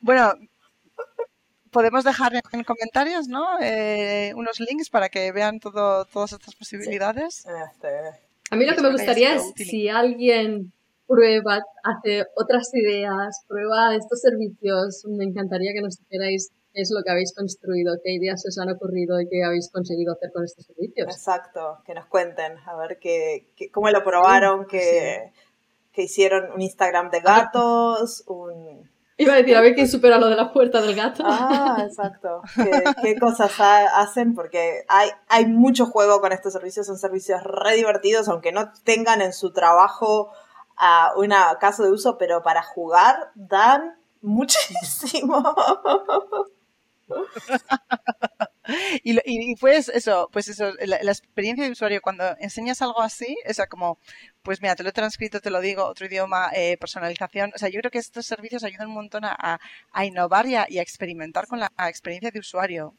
[0.00, 0.32] Bueno,
[1.76, 3.44] podemos dejar en comentarios, ¿no?
[3.60, 7.44] Eh, unos links para que vean todo, todas estas posibilidades.
[7.44, 7.90] Este,
[8.50, 10.72] a mí lo que me gustaría es si alguien
[11.06, 17.02] prueba, hace otras ideas, prueba estos servicios, me encantaría que nos dijerais qué es lo
[17.02, 20.66] que habéis construido, qué ideas os han ocurrido y qué habéis conseguido hacer con estos
[20.66, 21.08] servicios.
[21.08, 25.32] Exacto, que nos cuenten, a ver qué, cómo lo probaron, que,
[25.92, 28.88] que hicieron un Instagram de gatos, un
[29.18, 31.22] Iba a decir, a ver quién supera lo de la puerta del gato.
[31.24, 32.42] Ah, exacto.
[33.02, 34.34] ¿Qué, cosas hacen?
[34.34, 39.22] Porque hay, hay mucho juego con estos servicios, son servicios re divertidos, aunque no tengan
[39.22, 40.30] en su trabajo
[40.76, 45.42] a uh, una caso de uso, pero para jugar dan muchísimo.
[49.04, 53.54] y, y, pues eso, pues eso, la, experiencia de usuario cuando enseñas algo así, o
[53.54, 53.98] sea, como,
[54.42, 57.68] pues mira, te lo he transcrito, te lo digo, otro idioma, eh, personalización, o sea,
[57.68, 59.60] yo creo que estos servicios ayudan un montón a,
[59.92, 62.94] a innovar y a, experimentar con la experiencia de usuario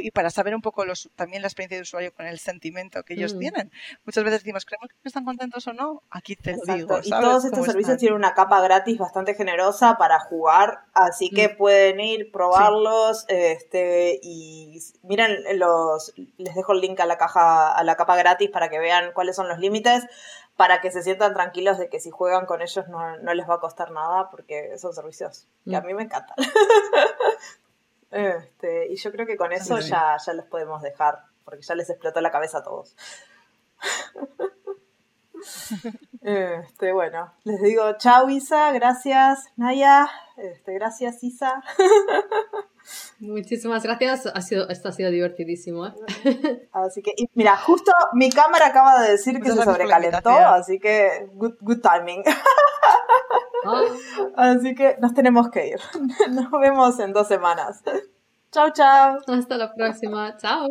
[0.00, 3.14] y para saber un poco los, también la experiencia de usuario con el sentimiento que
[3.14, 3.38] ellos mm.
[3.38, 3.72] tienen.
[4.04, 6.02] Muchas veces decimos, ¿creemos que están contentos o no?
[6.10, 6.98] Aquí te lo digo.
[7.02, 11.56] Y todos estos servicios tienen una capa gratis bastante generosa para jugar, así que mm.
[11.56, 17.82] pueden ir, probarlos, este, y miren los, les dejo el link a la caja, a
[17.84, 20.04] la capa gratis para que vean cuáles son los límites
[20.56, 23.54] para que se sientan tranquilos de que si juegan con ellos no, no les va
[23.54, 25.86] a costar nada porque son servicios que a mm.
[25.86, 26.36] mí me encantan.
[28.12, 31.88] Este, y yo creo que con eso ya, ya los podemos dejar, porque ya les
[31.90, 32.96] explotó la cabeza a todos.
[36.24, 41.64] Este, bueno, les digo chao Isa, gracias Naya, este, gracias Isa.
[43.18, 45.86] Muchísimas gracias, ha sido, esto ha sido divertidísimo.
[45.86, 46.68] ¿eh?
[46.72, 51.54] Así que, mira, justo mi cámara acaba de decir que se sobrecalentó, así que good,
[51.60, 52.22] good timing.
[53.64, 53.82] Ah.
[54.36, 55.80] Así que nos tenemos que ir.
[56.30, 57.82] Nos vemos en dos semanas.
[58.50, 59.18] Chao, chao.
[59.26, 60.36] Hasta la próxima.
[60.36, 60.68] Chao.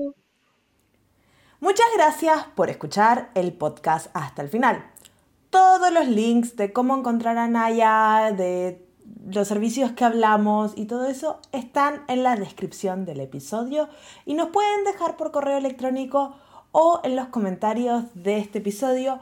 [1.60, 4.84] Muchas gracias por escuchar el podcast hasta el final.
[5.50, 8.88] Todos los links de cómo encontrar a Naya, de
[9.28, 13.90] los servicios que hablamos y todo eso están en la descripción del episodio
[14.26, 16.36] y nos pueden dejar por correo electrónico
[16.72, 19.20] o en los comentarios de este episodio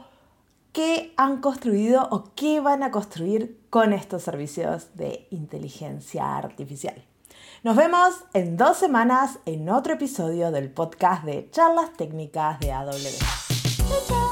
[0.72, 7.04] qué han construido o qué van a construir con estos servicios de inteligencia artificial.
[7.62, 14.29] Nos vemos en dos semanas en otro episodio del podcast de Charlas Técnicas de AWS.